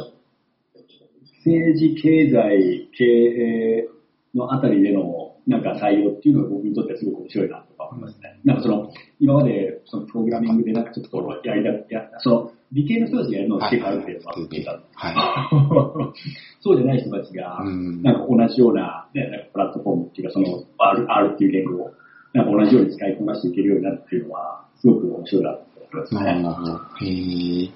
[1.45, 3.87] 政治、経済、経営
[4.33, 8.39] のあたりでのなんか採用っていうのが僕にとってはすごく面白いなとか思いますね。
[8.43, 14.71] なんかその、今までそのプログラミングでなんかちょっとやりた、やその、理系の人たちがやるのは結構ある程度あってた。
[14.93, 16.13] はい。
[16.61, 21.91] そうじゃない人たちが、うんなんか同じような,、ね、なんかプラットフォームっていうか、その R, R っていう言語を
[22.33, 27.09] なんか同じように使いこなしていけるようになるっていうのは、すごく面白いなと思いますね。
[27.09, 27.69] へえ。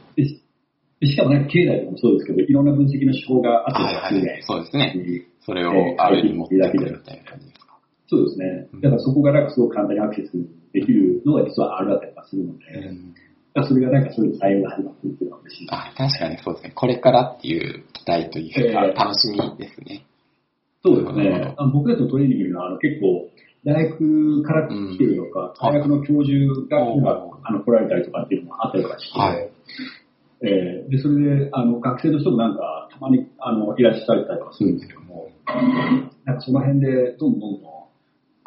[0.99, 4.13] でしかもなんか経済もそうですけど、いろんな分析の手法があったはいはい。
[4.15, 4.53] りするじゃないですか。
[4.53, 5.25] そうですね。
[5.39, 7.58] それをえー R に持ってくるみたいな感じ。
[8.09, 8.67] そうですね。
[8.81, 10.31] だからそこがなんかすごく簡単にアクセス
[10.73, 13.15] できるのが実は R だったりするので、うん
[13.67, 15.75] それがなんかそういう採用が始まってるっていうのは嬉しいです。
[15.75, 16.71] あ、確かにそうですね。
[16.75, 20.05] これからっていう期待というか、えー楽しみですね。
[20.85, 21.55] そうですね。
[21.57, 23.27] あの僕たちのトレーニングにはあの結構、
[23.65, 26.39] 大学から来てるとか、うん大学の教授
[26.69, 27.11] がうん今
[27.43, 29.51] あの来られたりとかっていうのもあったりとかして、はい
[30.41, 35.27] えーで、それで、あの、学生の人もなんか、たまに、あの、いらっしゃったりとかするんですけども、
[36.23, 37.68] なんかその辺で、どんどんどん、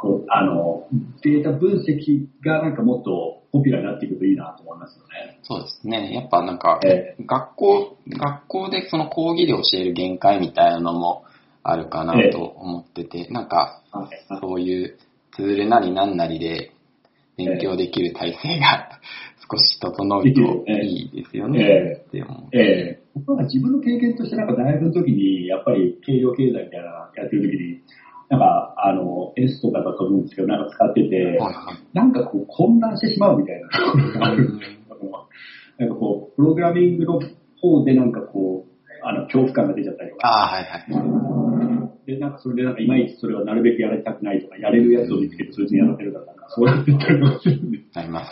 [0.02, 0.88] こう、あの、
[1.22, 5.38] データ分析がなんかもっとポピュラーになっていくといいなと思いますよね。
[5.44, 6.12] そうですね。
[6.12, 11.24] やっぱなんか、え学校、学校でその講義で教える限界みたいなのも
[11.62, 14.40] あるかなと思ってて、なんか、はい。
[14.40, 14.98] そういう
[15.36, 16.72] ツールなりなんなりで
[17.36, 18.88] 勉強できる体制が
[19.48, 21.60] 少し整うといいですよね。
[21.62, 27.80] えって思うええ僕は自分の経験としてなんか大学の時に、やっぱり軽量経済みたいなのやってる時に、
[28.32, 31.38] なんか、あの、S とかだと思うんですけど、なんか使ってて、
[31.92, 35.28] なんかこう混乱してしまうみたいなところがあるんですよ。
[35.76, 37.20] なんかこう、プログラミングの
[37.60, 38.72] 方でなんかこう、
[39.04, 40.28] あの、恐怖感が出ちゃったりとか。
[40.28, 42.06] ああ、はいはい。
[42.06, 48.30] で、なんかそれでなんかいまいちそれはなるべくやりたくないとか、やれるやつを見つけてそいつにやらせるだとか、そうやってたりとかするんですなります。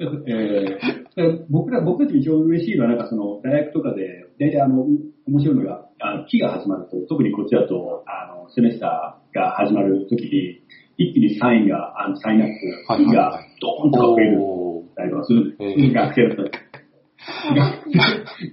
[0.00, 4.86] えーで僕ら、僕たち一応嬉しいのは、なんかその、大学とかで、大体あの、
[5.26, 10.60] 面白いのが、あの、期が始まると、特にこっちだと、あの、セメスターが始まるときに、
[10.96, 14.58] 一気にサインが、あの、サインアップ、がドーンと増える
[15.04, 16.42] りとかするんですえー学生だと。
[16.42, 16.50] 学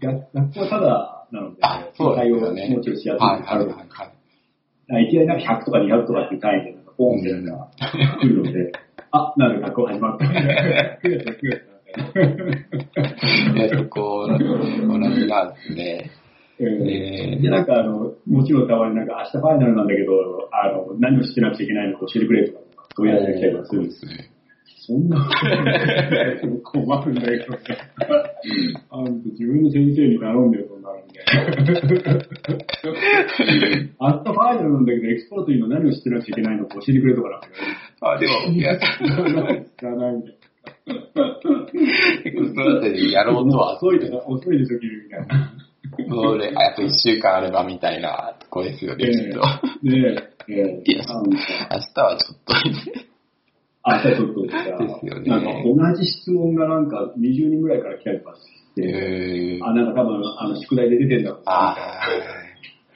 [0.01, 1.61] 学学校はただなので。
[1.97, 3.87] 対応がもちろんしやすいはいあるはいはい
[4.87, 5.07] はい。
[5.07, 7.71] いきなりなんか100とか200とかっていう単位で、なんかポーンってなんか
[8.21, 8.71] 来るので、
[9.11, 10.25] あ、なんか学校始まった。
[10.25, 10.43] 9月
[11.25, 11.75] だ、9月だ。
[13.53, 16.11] で、そこ、同じなんですね。
[16.59, 20.11] ええーーで、なんかあの、もちろんたまになんか明日ファイナルなんだけど、
[20.51, 22.59] あの、何を知ってなくちゃいけないのか教えてくれとか、
[22.95, 24.05] そういうやつが来たりとかするんです。
[24.05, 24.31] ね。
[24.87, 25.17] そんな、
[26.63, 27.59] 困るんだけどね。
[28.91, 32.13] あんた自分の先生に頼んでよ、そんなのみたいな。
[33.99, 37.47] 明日ファイナルなんだけど、エクスポートにの何を知ってなくちゃいけないのか教えてくれとかなんか
[38.01, 38.77] あ、でも、いや。
[38.77, 38.83] 知
[39.81, 40.35] らないみたい
[40.85, 45.51] 結構そうだったりやろうとは、遅いとか、遅いでしょ、君みたいな。
[46.09, 49.41] それ、あと一週間あればみたいなとこですよね、きっと。
[49.83, 52.53] で、えいやー、あの明日はちょっと、
[53.83, 54.47] あ、そうそうそう。
[54.47, 54.53] で
[54.99, 58.41] すよねなんか同じ質問がなんか20人ぐらいから来たりとかし
[58.75, 61.75] て、えー、あ、なんか多分、あの、宿題で出てんだろうあ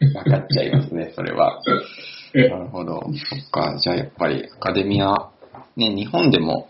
[0.02, 1.62] な、ー、わかっちゃいますね、それは。
[2.34, 3.02] えなるほど。
[3.02, 5.14] そっか、じゃあやっぱりアカデミア、
[5.76, 6.70] ね、日本でも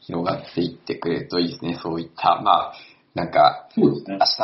[0.00, 2.74] 広がっていってくれるといいですね、そういった、まあ、
[3.14, 4.26] なんか、そうですね明。
[4.26, 4.42] 日、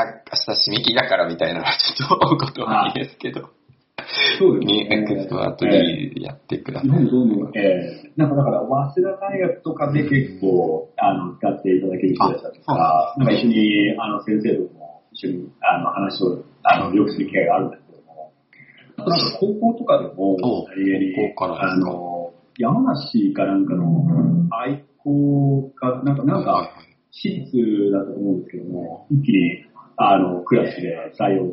[0.48, 3.50] 明日締め切りだからみたいなのはちょっとお言葉にですけど。
[4.38, 5.02] そうですにね。
[5.02, 6.88] エクストアトリーやってください。
[6.88, 18.32] どんどんどんえー、なんかだから、早稲田大学とかで結構、あの、使っていただける人たちだとか、なんか一緒に、あの、先生とも一緒に、あの、話を、あの、よくする機会があるんですけども、
[18.96, 20.36] あとなんか高校とかでも
[21.60, 24.06] あの、山梨かなんかの
[24.50, 26.70] 愛好か、なんか、なんはいか、
[27.14, 29.64] 私立だと思うんですけども、一気に、
[29.96, 31.46] あの、クラスで採用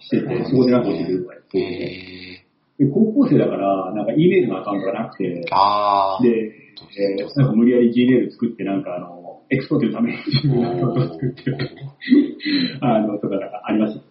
[0.00, 2.44] してて、そこでなんか教えてくれたりして
[2.78, 5.24] えで、高校生だから、なんか E メールのアカウントがなくて。
[5.28, 6.58] で、
[6.98, 11.44] えーなんか無理やり Gmail 作って、なんかあの、エクスポートのためにアカウントを作って、
[12.80, 14.02] あの、とかなんかありました。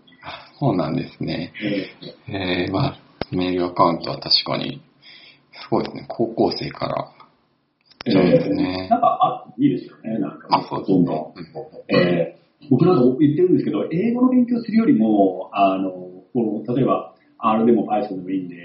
[0.59, 1.51] そうなんですね。
[2.29, 2.97] ええー、まあ、
[3.31, 4.81] メールアカウントは確かに、
[5.51, 6.05] すごいですね。
[6.07, 7.11] 高校生から。
[8.05, 10.47] ーそうですえーねなんかあいいですよね、なんか。
[10.49, 11.33] まあそうどんどん。
[11.95, 15.89] えー僕なんか言ってるんですけど、英語の勉強するよりも、あの、
[16.33, 18.55] この例えば R でも Python でもいいんで、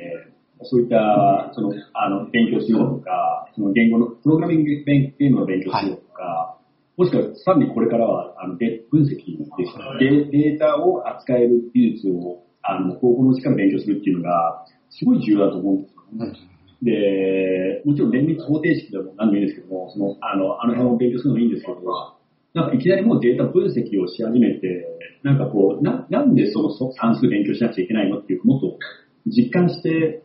[0.62, 6.58] そういった、その、あの、勉強するのとか、その言語の、プログラミング言言語の勉強するのとか、
[6.96, 9.66] もしくはさらにこれからは、あの、で分析ですね
[10.00, 16.32] デデータを扱える技術を、あの、高校のうちから勉強するっていうのが、すごい重要だと思うんですよね。
[16.86, 21.82] で、もちろん連立方程式でも何でもいいんですけども、その、あの、あの辺を勉強するのもいいんですけど、
[22.54, 24.86] なんかいきなりもうデータ分析をし始めて、
[25.22, 28.78] なんかこう、な、なんでそのそ算数勉強しなくちゃいけないのっていう、もっと
[29.26, 30.22] 実感して、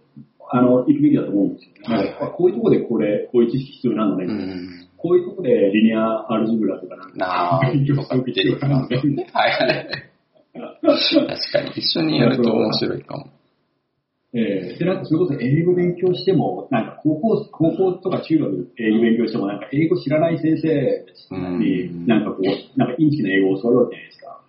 [0.53, 1.95] あの、行くべきだと思うんですよね。
[1.95, 4.87] はいなんかこういうところでこれ、こういう知識必要なのね、うん。
[4.97, 8.95] こういうところでリニアアルジブラとかなんなかあ、勉強しておく必要があるので。
[9.33, 9.89] はいはい。
[10.81, 11.71] 確かに。
[11.75, 13.40] 一緒にやると面白いかも。
[14.33, 21.05] えーで、なんかそれこそ英語勉強しても、なんか高校、高校とか中学英語勉強しても、なんか英語知らない先生
[21.59, 24.41] に、うんなんかこう、なんかインチキな英語を教わるわけじゃないですか。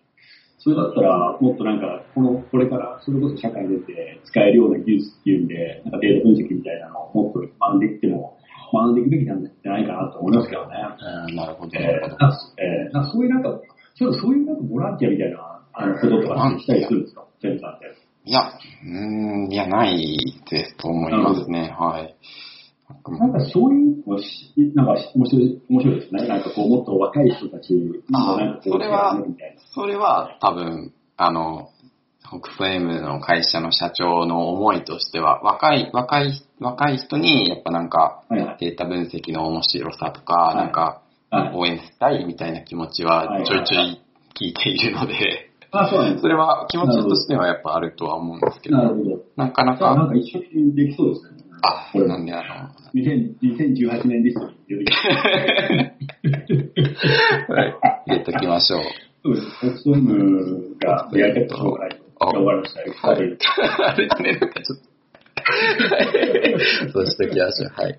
[0.59, 8.39] それだったら、もっとなんか、この、これから、それこそ社会に出て使えるような技術っていうんで、なんかデータ分析みたいなのをもっと学んでいっても、
[8.73, 10.77] 学んでいくべきなんじゃないかなと思いますけどね。
[11.29, 12.15] うん、なるほど、えなるほど。
[12.15, 13.61] ーなえーなんかそういうなんか、
[13.97, 17.27] そうそういうなんかボランティアみたいな、あの、こととかしたりするんですか？
[17.41, 17.87] ジェンさんって。
[18.25, 18.53] いや、
[18.85, 21.75] うーん、いや、ないですと思いますね。
[21.79, 22.15] はい。
[23.19, 26.29] なんかそういうのし、なんか面白い、面白いですね。
[26.29, 29.19] なんかこう、もっと若い人たちにもなんかこう、それは。
[29.75, 31.71] それは多分、あの、
[32.25, 38.23] ホクフレームの会社の社長の思いとしては、若い、若い、若い人に、やっぱなんか。
[38.61, 41.55] データ分析の面白さとか、はいなんか、はい。
[41.55, 44.03] 応援したいみたいな気持ちははいちょいちょい
[44.35, 49.23] 聞いているので、あ、そうなんですそれは気持ちとしてはやっぱあるとは思うんですけど、なるほど。
[49.37, 51.43] なかなじゃあなんか、か一緒にできそうですね。
[51.63, 54.93] あ、これなんであの、2000 2018年リストに出てき
[57.53, 58.83] はい入れときましょう。
[59.25, 59.47] そうです。
[59.63, 62.03] オックスフォームがやりたくてしょうがないと。
[62.21, 62.81] あ頑張りました。
[63.09, 63.39] はいはい。
[63.95, 64.93] あれ、あれ、なんかちょっと。
[66.93, 67.73] そうしときましょう。
[67.75, 67.99] はい。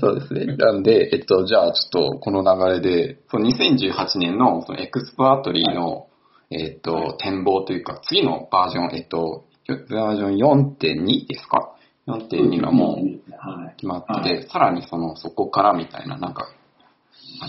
[0.00, 0.56] そうですね。
[0.56, 6.08] なんで、えっと、じゃあちょっとこの流れで、その2018年のそのエクスプラトリーの、
[6.50, 9.44] えっと、展望というか、次のバージョン、えっと、
[9.90, 11.74] バージョン4.2ですか
[12.06, 12.96] ?4.2 がもう
[13.36, 13.74] はい。
[13.76, 16.48] 決まってはて、さらにその、そこからみたいな、なんか、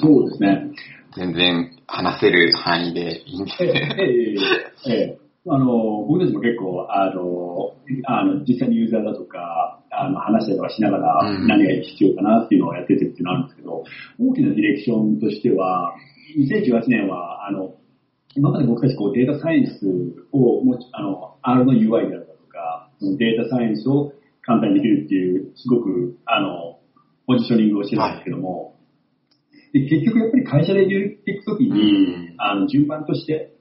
[0.01, 0.71] そうですね。
[1.15, 3.95] 全然話せる範囲でいいんですええね。
[3.99, 7.73] ええええあの、僕たちも結構、あの、
[8.05, 13.83] あの、実際にユーザーだとか、あの、話したりとかしながらうん何が必要かなっていうのをやっててっていうのがあるんですけど、
[14.19, 15.95] 大きなディレクションとしては、
[16.37, 17.75] 2018年は、あの、
[18.37, 19.85] 今まで僕たちこうデータサイエンス
[20.31, 24.13] をもち、あの、R の UI であるだとか、データサイエンスを
[24.43, 26.79] 簡単にできるっていう、すごく、あの、
[27.25, 28.75] ポジショニングをしてたんですけども、
[29.73, 33.53] で結局やっぱり会社で言っていくときに、あの、順番として、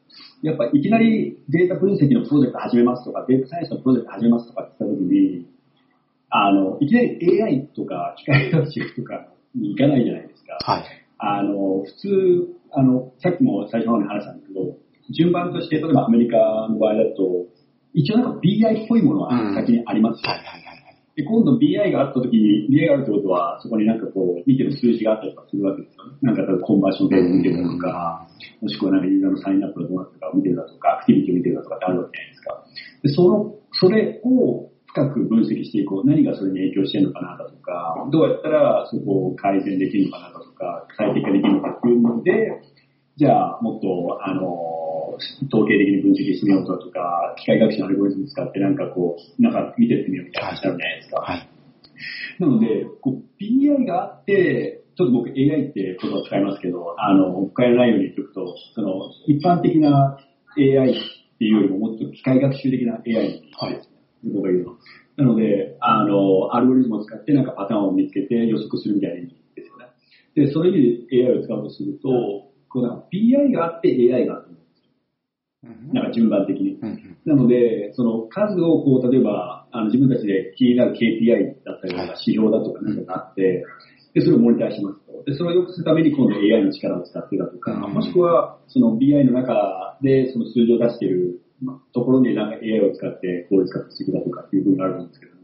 [0.42, 5.46] やっぱいきなりデータ分析のプロジェクト始めますとか、データサイエンスのプロジェクト始めますとかって言ったときに、
[6.28, 10.58] あの、いきなり AI とか機械学習とかに行かないじゃないですか。
[10.60, 10.84] はい。
[11.18, 14.76] あの、普通、あの、さっきも最初の方に話したんですけど、
[15.16, 16.36] 順番として、例えばアメリカ
[16.68, 17.48] の場合だと、
[17.94, 20.28] 一応なんか BI っぽいものは先にありますよ。
[20.28, 21.16] はいはいはいはい。
[21.16, 26.18] で、今度 BI があった時に、BI があるってことは、そこになんかこう、見てる数字があったりとかするわけですよね。
[26.20, 28.28] なんか例えばコンバーションデータ見てるだとか、
[28.60, 32.64] もしくはなんかユーザーのサインアップがどうなってるかを見てるだとか、アクティビティを見てるだとかってあるわけじゃないですか。
[33.00, 36.08] で、その、それを深く分析していこう。
[36.08, 42.62] 何がそれに影響してるのかなだとか、どうやったらそこを改善できるのかなだとか、最適化できるのかっていうので、
[43.16, 45.20] じゃあ、もっと、あの、
[45.52, 51.20] 統計的に分析してみようとか、機械学習のアルゴリズム使ってなんかこう、なんか見てってみようみたいな話あるじゃないですか。
[51.20, 51.48] はい。
[52.38, 60.18] なので、こう BI があって、ちょっと僕 AI って言葉を使いますけど、あの、深谷ないように言っておくと、その、一般的な
[60.56, 60.94] AI っ
[61.38, 64.76] ていうよりももっと機械学習的な AI はい僕が言うの。
[65.16, 69.86] なので、あの、アルゴリズムを使ってなんかパターンを見つけて予測するみたいな意味ですよね。
[70.34, 72.08] で、それに AI を使うとすると、
[72.68, 75.92] こうなんか BI があって AI があると思うんですよ。
[75.94, 76.78] なんか順番的に。
[77.24, 83.64] なので、その数をこう、例えば、あの自分たちで気になる KPI だったりとか、指標だとかなんかがあって、
[84.14, 85.22] で、それをモニターしますと。
[85.24, 91.40] で、それを良くするために今度 AI の力を使ってだとか、もしくは、その BI の中でその数字を出している
[91.92, 95.40] ところになんか AI を使って効率化していくだとかっていう部分があるんですけども、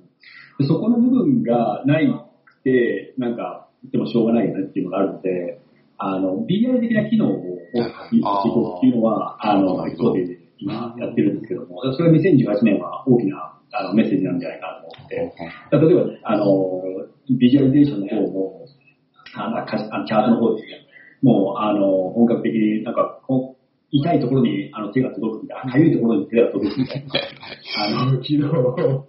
[0.59, 2.09] でそこの部分がない
[2.45, 5.61] くて、なんか、でもしょうがないよねっていうのがあるので、
[5.99, 7.37] あの、BI 的な機能を
[7.73, 8.21] してい。
[8.21, 16.83] こうっていうのは、あの、エクソで今やってるんですけども、それは2018年は大きなあのメッセージなんじゃないかなと思って、例えば、あの、
[17.39, 18.67] ビジュアリゼーションの方も、
[19.35, 20.87] あの、チャートの方ですね、
[21.23, 23.21] もう、あの、本格的になんか、
[23.93, 27.13] 痛いところにあの手が届くみたいな、痒いところに手が届くみたいな、
[28.01, 29.05] あの、機能が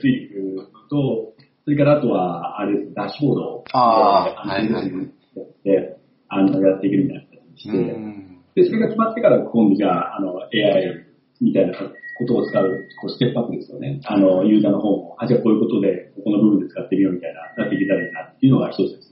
[0.00, 1.34] ついてくるのと、
[1.64, 5.96] それからあとは、あれです、ダッシュボードを、ああの、やって、
[6.28, 11.06] あの、やっていけるみたいな形にして、で、それが決まってから今度じゃあ、あの、AI
[11.40, 12.68] みたいなことを使う、
[13.00, 14.00] こう、ステップアップですよね。
[14.04, 19.11] あの、ユーザーの方も、あ、じゃあこういうことで、ここの部分で使ってみようみたいな、なっていけたらいいなっていうのが一つです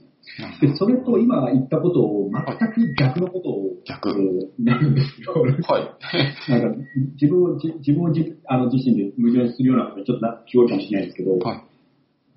[0.61, 5.33] で、それと今言ったことを、全く逆のことを、逆えーなるんですよ。
[5.33, 6.51] はい。
[6.51, 6.77] なんか、
[7.19, 11.61] 自分を、じ自分をじあの自身で矛盾するようなことにちょっとな、聞こえるかもしれないですけど、はい。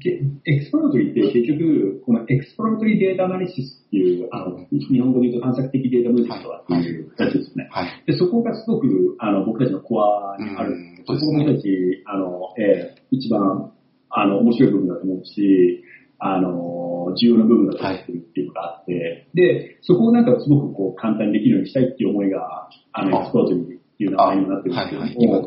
[0.02, 7.68] で Exploratory って結局、この Exploratory Data Analysis っていう、あの、日本語で言うと探索的データ分析とかっていう形ですね。
[7.70, 8.02] はい。
[8.06, 10.72] で、そこがすごく、あの、僕たちのコアにある。
[10.72, 13.72] うんそこが僕たち、あの、えー一番、
[14.10, 15.84] あの、面白い部分だと思うし、
[16.18, 25.08] あの、重要な部分だと思ってるっていうのがあって、で、そこをなんかすごくこう簡単にできるようにしたいっていう思いが、あの、あ Exploratory っていう名あ、前になってるんはいはい。
[25.08, 25.38] ですけども、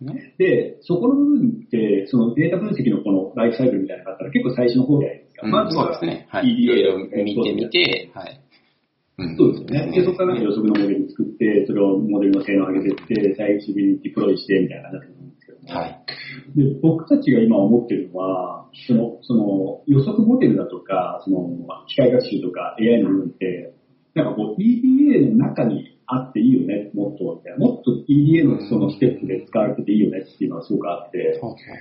[0.00, 0.14] 今の。
[0.14, 0.34] ね。
[0.38, 5.46] で、そこの部分って、そのデータ分析のこのライフサイクルみたいなのがあったら結構最初の方じゃないですか。
[5.46, 6.26] うんまずはそうですね。
[6.30, 6.48] はい。
[6.48, 8.40] いろいろ見てみて、はい。
[9.16, 9.92] うんそうですよね。
[9.92, 15.33] で、そこから予測のモデル作って、それをモデルの性能を上げていって、最終的にデプロイしてみたいな感じ。
[15.68, 16.04] はい。
[16.56, 21.48] で、僕たちが今思ってるのは、その、その予測モデルだとか、その、
[21.86, 23.74] 機械学習とか AI の部分って、
[24.14, 27.24] なんかこう EDA の中にあっていいよね、もっと。
[27.24, 31.40] もっと EDA のそのステップで使われてていいよねっていうのがすごくあって、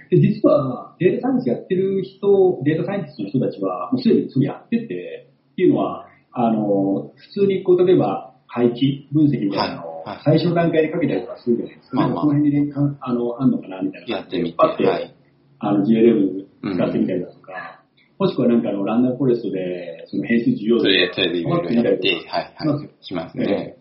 [0.09, 11.95] で、実はデータサイエンスやってる人、データサイエンティストの人たちは、もうすでにそれやってて、っていうのは、あの、普通にこう、例えば、配置分析みたいなのをはいはい最初の段階でかけたりとかするじゃないですか。
[11.97, 15.15] まあまあこの辺にね、かんあの、あんのかなみたいなやってみて、パッて、はい。
[15.59, 16.43] あの、GLM
[16.75, 17.83] 使ってみたりだとか、
[18.19, 22.89] もしくはなんかあの、ランダムフォレストで、その変数重要度それで、それでいろいろやって、はい、はい。
[23.01, 23.77] しますね。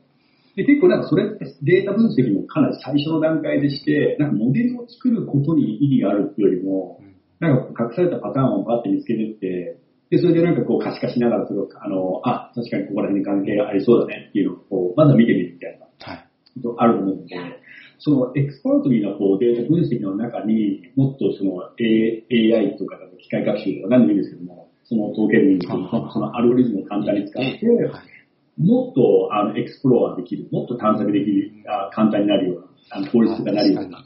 [0.56, 7.00] で、結構なんかそれってデータ分析もかなり最初の段階でして、なんかモデルを作ることに意義があるっていうよりも、
[7.40, 9.78] なんか隠されたパターンをバッて見つけてって、
[10.12, 16.28] で、それでなんかこう可視化しながらそれを、あの、あ、確かにここら辺に関係がありそうだねっていうのをこう、まずは見てみるみたいなはい。
[16.76, 17.36] あると思うので、
[17.98, 28.12] その exploratory なこうデータ分析の中にもっとその A- AI とか機械学習とか何でもいいんですけども、その統計のそのアルゴリズムを簡単に使って、はい
[28.58, 34.04] もっとあの explore できる、もっと探索できる、あ簡単になるような、あの効率化になるような、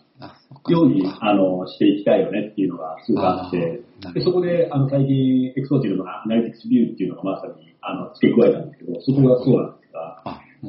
[0.72, 3.80] ようにあのしていきたいよねっていうのがすごくあって、
[4.14, 10.22] でそこであの最近 explorative の analytics view っていうのがまさにあの付け加えたんですけど、そこがそうなんですが、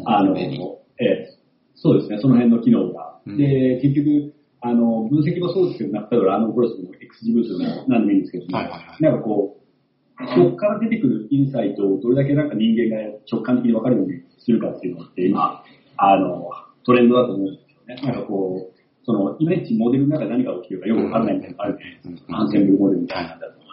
[0.05, 1.37] あ、の、ええ
[1.75, 3.19] そうですね、その辺の機能が。
[3.25, 15.63] うんで、結局、あの、分析もそうですけど、例えばランドムプロセスも XG 分析も何でもいいんですけども、はいはいはいなんかこう、そこから出てくるインサイトをどれだけなんか人間が直感的に分かるようにするかっていうのって今、
[15.97, 16.49] あの、
[16.85, 18.01] トレンドだと思うんですよね。
[18.01, 18.76] なんかこう、
[19.07, 22.43] その、いまいちモデルの中で何が起きるかよく分からないみたいなのがあるじゃないですか。
[22.43, 23.65] ンセンブルモデルみたいなのだとか。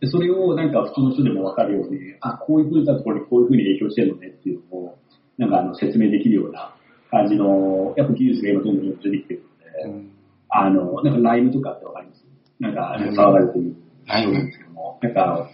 [0.00, 4.98] で、それをなんか普通の人でも分かるように、あ、こういう風だとこれこういう風に影響してるのねっていうのを、
[5.38, 6.74] なんかあの説明できるような
[7.08, 9.42] 感じの、やっぱ技術が今どんどん出てきてる
[9.86, 10.10] ので、うん。
[10.48, 12.26] あの、なんかライムとかってわかります？
[12.58, 13.76] なんか、騒がれてる
[14.06, 15.48] ライムなんですけども、なんか、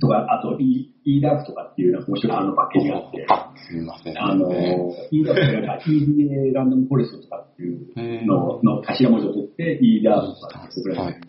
[0.00, 4.22] とか、あと E、EDAF とかっていうなんか面白いあのパッケージがあって、あ、すみません。
[4.22, 4.76] あの、ね
[5.12, 10.98] EDAF ってなんか EDA ランダムフォレストとかっていうのの頭文字を取って EDAF とかってくらい。
[10.98, 11.20] はい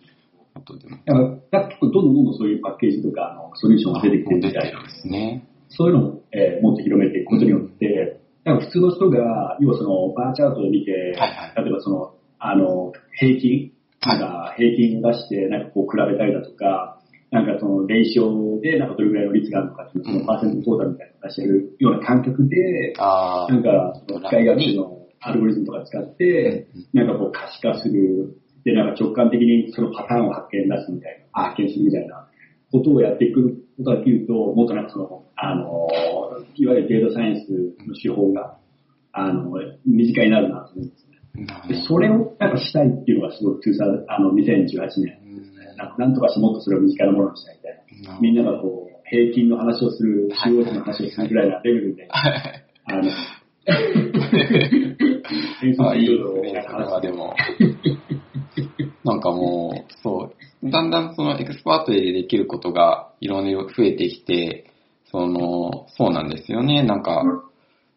[0.58, 0.98] 後でも。
[1.06, 1.20] だか
[1.52, 5.48] ら、結構どんどんどんどんそういうパッケージとか、あの、ソリューションが出てきてるみたいなですね。
[5.70, 16.97] そういうのを、えーもっと広めていくことによって、なんか普通の人が、要はそのバーチャートを見て、はいはい例えばその、あの、平均、はいなんか平均を出して、なんかこう比べたりだとか、
[17.32, 22.94] なんかそのレイショで、なんかどれぐらいの率があるのかっていう、そのパーセントトータルみたいなしてるような感覚で。
[23.50, 28.38] なんか、機械学習のアルゴリズムとか使って、なんかこう可視化する。
[28.64, 32.28] で、なんか直感的にそのパターンを発見出すみたいな、発見するみたいな
[32.72, 35.88] ことをやっていくことができると、もっとなんかその、あの、
[36.56, 37.52] いわゆるデータサイエンス
[37.88, 38.58] の手法が、
[39.12, 39.52] あの、
[39.86, 41.18] 身近になるなと思うんですね。
[41.68, 45.27] でそれをなんかしたいっていうのがすごく2000あの2018年、
[45.98, 48.20] なんとかしてもっとそれを身近なものにしたいみたいな。
[48.20, 53.12] みんながこう、平均の話をする、中央値の話をするぐらいなレベルで、あの、
[55.90, 57.36] あいいですね、それはでも。
[59.04, 60.32] なんかもう、そ
[60.64, 64.72] う、だんだんそのエクスパートでできることがいろいろ増えてきて、
[65.12, 66.84] その、そうなんですよね。
[66.84, 67.24] なんか、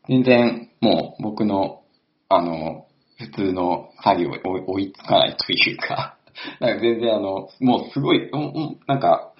[0.08, 1.82] 全然もう僕の、
[2.28, 2.86] あの、
[3.18, 6.16] 普通の作業追い追いつかないというか、
[6.60, 9.32] なんか全然あの、もうすごい、うんうんなんか、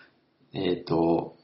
[0.52, 1.36] えっ、と、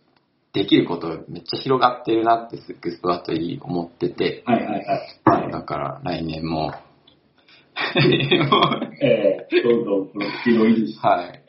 [0.52, 5.43] できることめっちゃ広がってるなってエクスパートに思ってて、はいはいはい。
[5.43, 5.52] はい。
[5.52, 6.73] だから来年も、
[7.77, 11.43] えー、どんどんこのスピードを維持して、はい、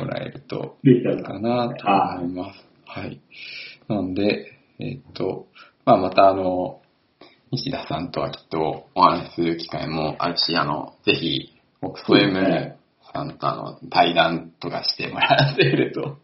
[0.00, 1.86] もらえるとできたいいからなと
[2.22, 2.66] 思います。
[2.86, 3.20] はい。
[3.86, 5.46] なんで、えっと、
[5.84, 6.80] まあまたあの、
[7.52, 11.50] 西田さんとはきっとお話しする機会もあるし、あの、ぜひ、
[11.82, 12.76] オクソエム
[13.12, 16.18] さんとあの、対談とかしてもらえると。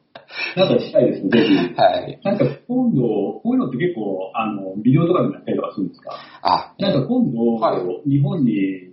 [0.56, 1.54] なんかしたいですね、ぜひ。
[1.74, 2.20] はい。
[2.22, 6.12] なんか今度、こういうのって結構、あの、ビデオとかでもやったりとかするんですか？
[6.42, 7.76] あ、なんか今度、は
[8.06, 8.10] い。
[8.10, 8.52] 日本に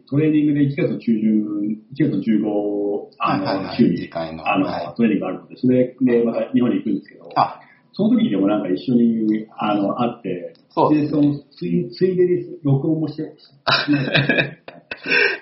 [0.09, 1.45] トレーニングで1月の中旬、
[1.93, 3.77] 1月の15、あの、はいはいはい。
[3.77, 4.93] 週にあの、はい。
[4.97, 7.59] トレーニングがあるので、それでまた日本に行くんですけど、あ、
[7.93, 13.23] その時にでもなんか一緒に、あの、会って、そうですその、つい、ついでに録音もして、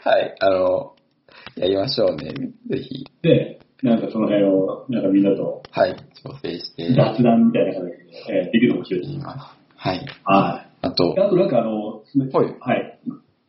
[0.04, 0.94] はい、あの、
[1.56, 2.34] やりましょうね。
[2.68, 3.06] ぜひ。
[3.22, 7.92] で、なんかその辺を、なんかみんなとはい、調整して雑談みたいな形で、
[8.30, 9.20] えーできるの面白いですい。
[9.20, 10.06] はい。
[10.26, 10.68] はい。
[10.82, 12.04] あと、あとなんかあの、はい
[12.60, 13.00] はい。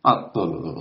[0.04, 0.80] あ、どうぞどうぞ。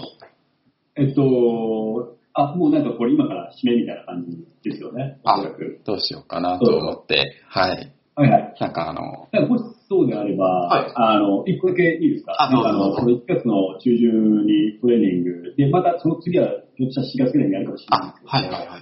[0.96, 4.26] えっと、あ、もうなんかこれ今から締めみたいな感
[4.64, 5.20] じですよね。
[5.24, 5.82] おあそらく。
[5.84, 7.92] どうしようかなと思って、はい。
[8.22, 8.56] はいはい。
[8.60, 12.36] なんかあの、なんかもしそうであれば、はいあの、一個だけいいですか？
[12.40, 18.82] あどうあの、その1月の中旬にトレーニング、で、またその次は、ひょっとしたら4月ぐらいにやるかもしれないんあですけ、ど、はいはいはい。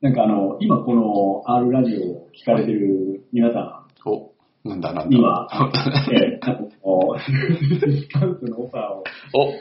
[0.00, 4.32] なんかあの、今この R ラジオを聞かれてる皆さお、
[4.68, 5.16] なんだなんん、だ。
[5.16, 5.48] 今、
[6.12, 9.04] えー、なんかこう、スタンプのオファーを
[9.34, 9.52] お、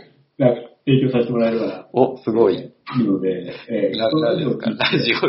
[0.41, 2.55] なんか提供させてもらえればな、お、すごい。
[2.55, 2.59] い
[3.01, 4.51] いので、えー、ラジオ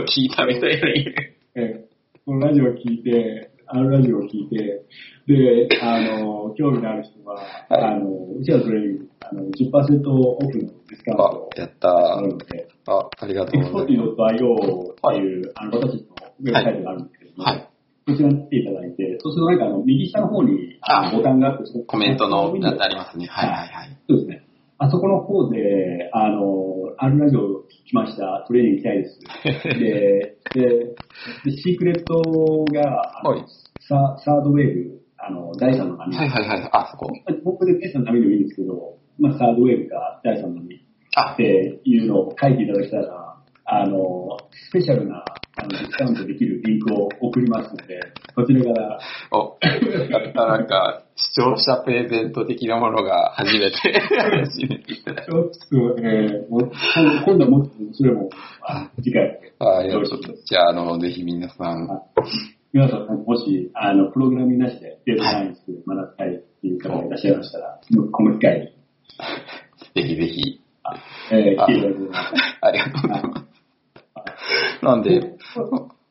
[0.04, 1.14] 聞いたみたいに。
[1.56, 1.87] えー
[2.28, 4.84] このラジオを聞いて、あのラジオを聞いて、
[5.26, 8.80] で、あの、興味のある人は、はいあの、うちらそれ、
[9.20, 12.20] あの、10%オフのディスカウントあを、やったあ。
[12.20, 17.68] ので、あ、ありがとエうございま .io っていう、あの、私たちのウェブサイトがあるんですけれども、はい
[18.08, 21.64] そちらに来ていただいて、そうするとなんかあの、右下の方にあボタンがあって。
[21.86, 23.26] コメントのウィンドウやつありますね。
[23.26, 23.98] はいはいはい。
[24.08, 24.48] そうですね。
[24.78, 29.20] あそこの方で、あの、アルラジオ来ました、トレーニング行きたいです。
[29.78, 30.94] で、で、
[31.44, 33.44] でシークレットが、はい
[33.88, 36.14] ササードウェーブ、あの、第三の波。
[36.14, 36.68] はいはいはい。
[36.72, 37.10] あ、そこ。
[37.42, 40.80] 僕で第三の波でもいいんですけど、まあ、サードウェーブか第三の波
[41.14, 45.24] あっ、ていうのを書いていただけたら、あの、スペシャルな
[45.56, 47.98] あのディスカウントできるリンクを送りますので、
[48.34, 49.00] こちらから、
[49.32, 49.56] お、
[50.10, 53.76] やったなんか、視聴者プレゼント的なものが初めて、
[54.46, 56.72] 初めていただいちょっと、えー、もう
[57.26, 58.30] 今度はもっと、それも、
[58.62, 59.64] あ次回、た。
[59.64, 60.20] あ、ありがとう。
[60.46, 61.88] じゃあ、あの、ぜひ皆さん、
[62.72, 67.80] 皆さん、もし、あの、プログラミングなしでデータサイエンス学びたいっていう方がいらっしゃいましたら、
[68.12, 68.66] この機会に、
[70.02, 70.94] ぜひぜひ、あ
[71.32, 74.84] えー、来ていただければありがとうございます。
[74.84, 75.34] なんで、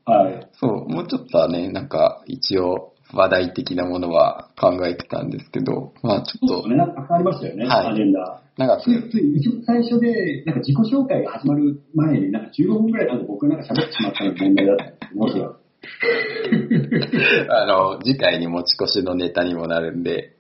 [0.05, 0.47] はい。
[0.53, 8.41] そう、もうちょっとはね、なんか、一応、話題的なものは考えてたんですけど、まあちょっとね、なんかたくさんありましたよね、はいアジェンダ。
[8.57, 15.57] 長く、つい、一番最初で、なんか自己紹介が始まる前に、なんか15分くらいなんか僕がなんか喋ってしまったのが問題だったんです。
[17.51, 20.33] あの、次回に持ち越しのネタにもなるんで、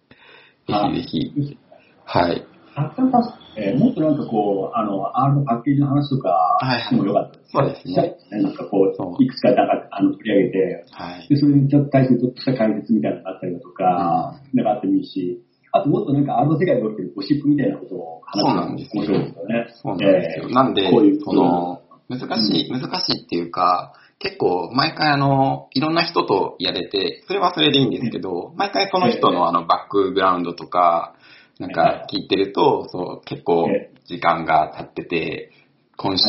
[0.67, 1.57] ぜひぜひ、
[2.05, 2.45] はい。
[2.75, 3.11] たくさん
[3.57, 6.29] えーもっとなんかこう、あの、R のパッケージの話とか
[6.61, 7.51] はいしてもよかったです。
[7.51, 8.41] そうですね。
[8.43, 11.27] なんかこそうう、いくつかなんかあの取り上げて、はい。
[11.27, 19.65] で、それにちょっと対するちょっとした解説みたいなのがあったりだとか、なんかあってもいいし、あともっとなんか R の世界で起きてるゴシップみたいなことを話そうなんですよ面白いですよね。
[19.81, 20.45] そうなんですよ。
[20.45, 31.13] えーなんでこういう、その、難しい、難しいっていうか、結構、毎回あの、いろんな人とやれて、それはそれでいいんですけど、毎回その人のあの、バックグラウンドとか、
[31.59, 35.51] なんか聞いてると、そう、結構え時間が経ってて、
[35.97, 36.25] 今週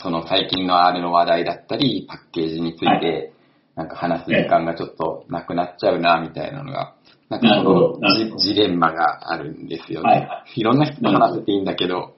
[0.00, 3.32] その最近の R の話題だったり、パッケージについはて、
[3.74, 6.94] なんか話す時間がちょっとなくなっちゃうな、みたいなのが、
[7.28, 10.10] なんかそなるほどのジジレンマがあるんですよね。
[10.10, 12.14] はいろんな人と話せていいんだけど、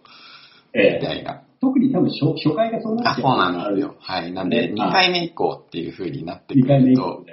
[0.74, 1.43] ええみたいな。
[1.61, 3.53] 特に多分初初回がそうなあ、そうっちゃう。
[3.53, 3.97] なんですよ。
[3.99, 4.32] はい。
[4.32, 7.24] なんで、ね2回目以降っていう風になってく2回目以ると。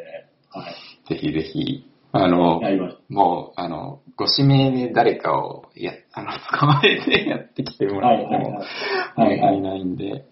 [1.10, 1.86] ぜひぜひ、
[2.24, 2.62] あの、
[3.10, 9.62] もう、あの、ご指名で誰かを、や、 あの、捕まえてやってきてもらっても、いはいはい。
[9.62, 10.26] ないんで、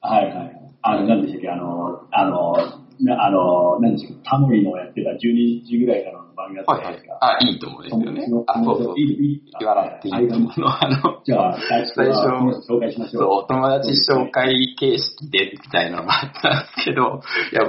[0.00, 0.60] はいはい。
[0.82, 2.54] あの、何でしたっけ、あの、あの、
[3.00, 7.18] なあの、何でしたっけ、タモリのやってた12時ぐらいからの番組だったはいはいじゃないですか。。
[7.20, 8.44] あ、いいと思うんですよね。
[8.46, 8.98] あ、そうそう。
[8.98, 9.64] いい、いい。
[9.64, 13.22] 笑っていいと思うのは、あの、じゃあ、最初最初紹介しましょう。
[13.22, 17.20] そう、お友達紹介形式でみたいなのがあったんですけど、
[17.52, 17.62] いや、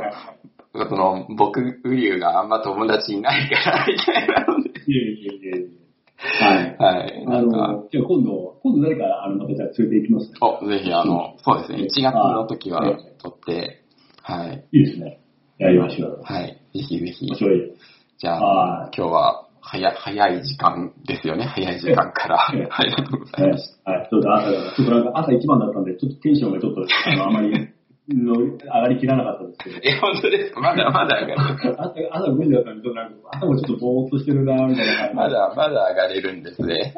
[0.87, 4.69] その、僕、ウリュウがあんま友達いないから、みたいなので。
[4.87, 5.79] いえい。
[6.19, 6.77] はい。
[6.77, 7.23] はい。
[7.27, 10.37] あなんか、の、じゃあ今度、今度誰か、あの、またじゃあ連れて行きますね。
[10.41, 13.83] お、ぜひあの、そうですね、1月の時はあ撮って、
[14.21, 14.65] はい。
[14.71, 15.19] いいですね。
[15.57, 16.21] やりましょう。
[16.23, 16.47] はい。
[16.47, 17.35] ぜひぜひ面。
[17.35, 17.73] 白い。
[18.17, 21.45] じゃはあ、今日は、早、早い時間ですよね。
[21.45, 22.51] 早い時間から。
[22.53, 23.81] ええありがとうございねます。
[23.85, 24.09] はい。
[24.09, 27.69] ちょっと朝、朝一番だったんで、ちょっとテンションがちょっと、あの、あまり、
[28.15, 29.77] の上がりきらなかったんですけど。
[29.83, 30.61] え、本当ですか？
[30.61, 31.75] まだまだ上がる。
[31.77, 35.13] 朝、朝5時だったんで、ちょっとなんか、朝もちょっとぼーっとしてるな、みたいな感じで。
[35.15, 36.93] まだ、まだ上がれるんですね。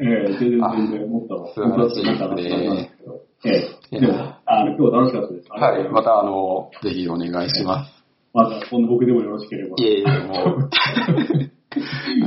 [0.00, 2.90] ええ全然全然、もっと、素晴らしいですね。
[3.44, 3.52] ええ
[3.92, 4.14] いやでも、
[4.46, 5.48] あの、今日は楽しかったです。
[5.50, 5.88] はい。
[5.90, 7.92] また、あの、ぜひお願いします。
[8.34, 9.76] また、今度僕でもよろしければ。
[9.78, 10.70] いえいえ、もう、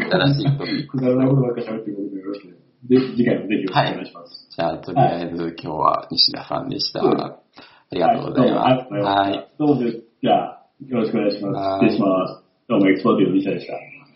[0.10, 2.60] 新しいトピックくだらないことばっかり喋って僕でもよろしければ。
[2.88, 4.48] で、次回もぜひお願いします。
[4.56, 7.02] じゃあ、とりあえず今日は西田さんでした。
[7.02, 8.94] そうですありがとうございます。
[8.94, 9.50] はい。
[9.58, 11.86] どうも、じゃあ、よろしくお願いします。
[11.88, 12.44] 失礼します。
[12.68, 13.74] どうも、エクスポーティブの西田でした。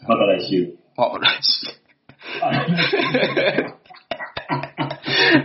[0.08, 0.78] また来週。
[0.96, 1.74] あ、来週。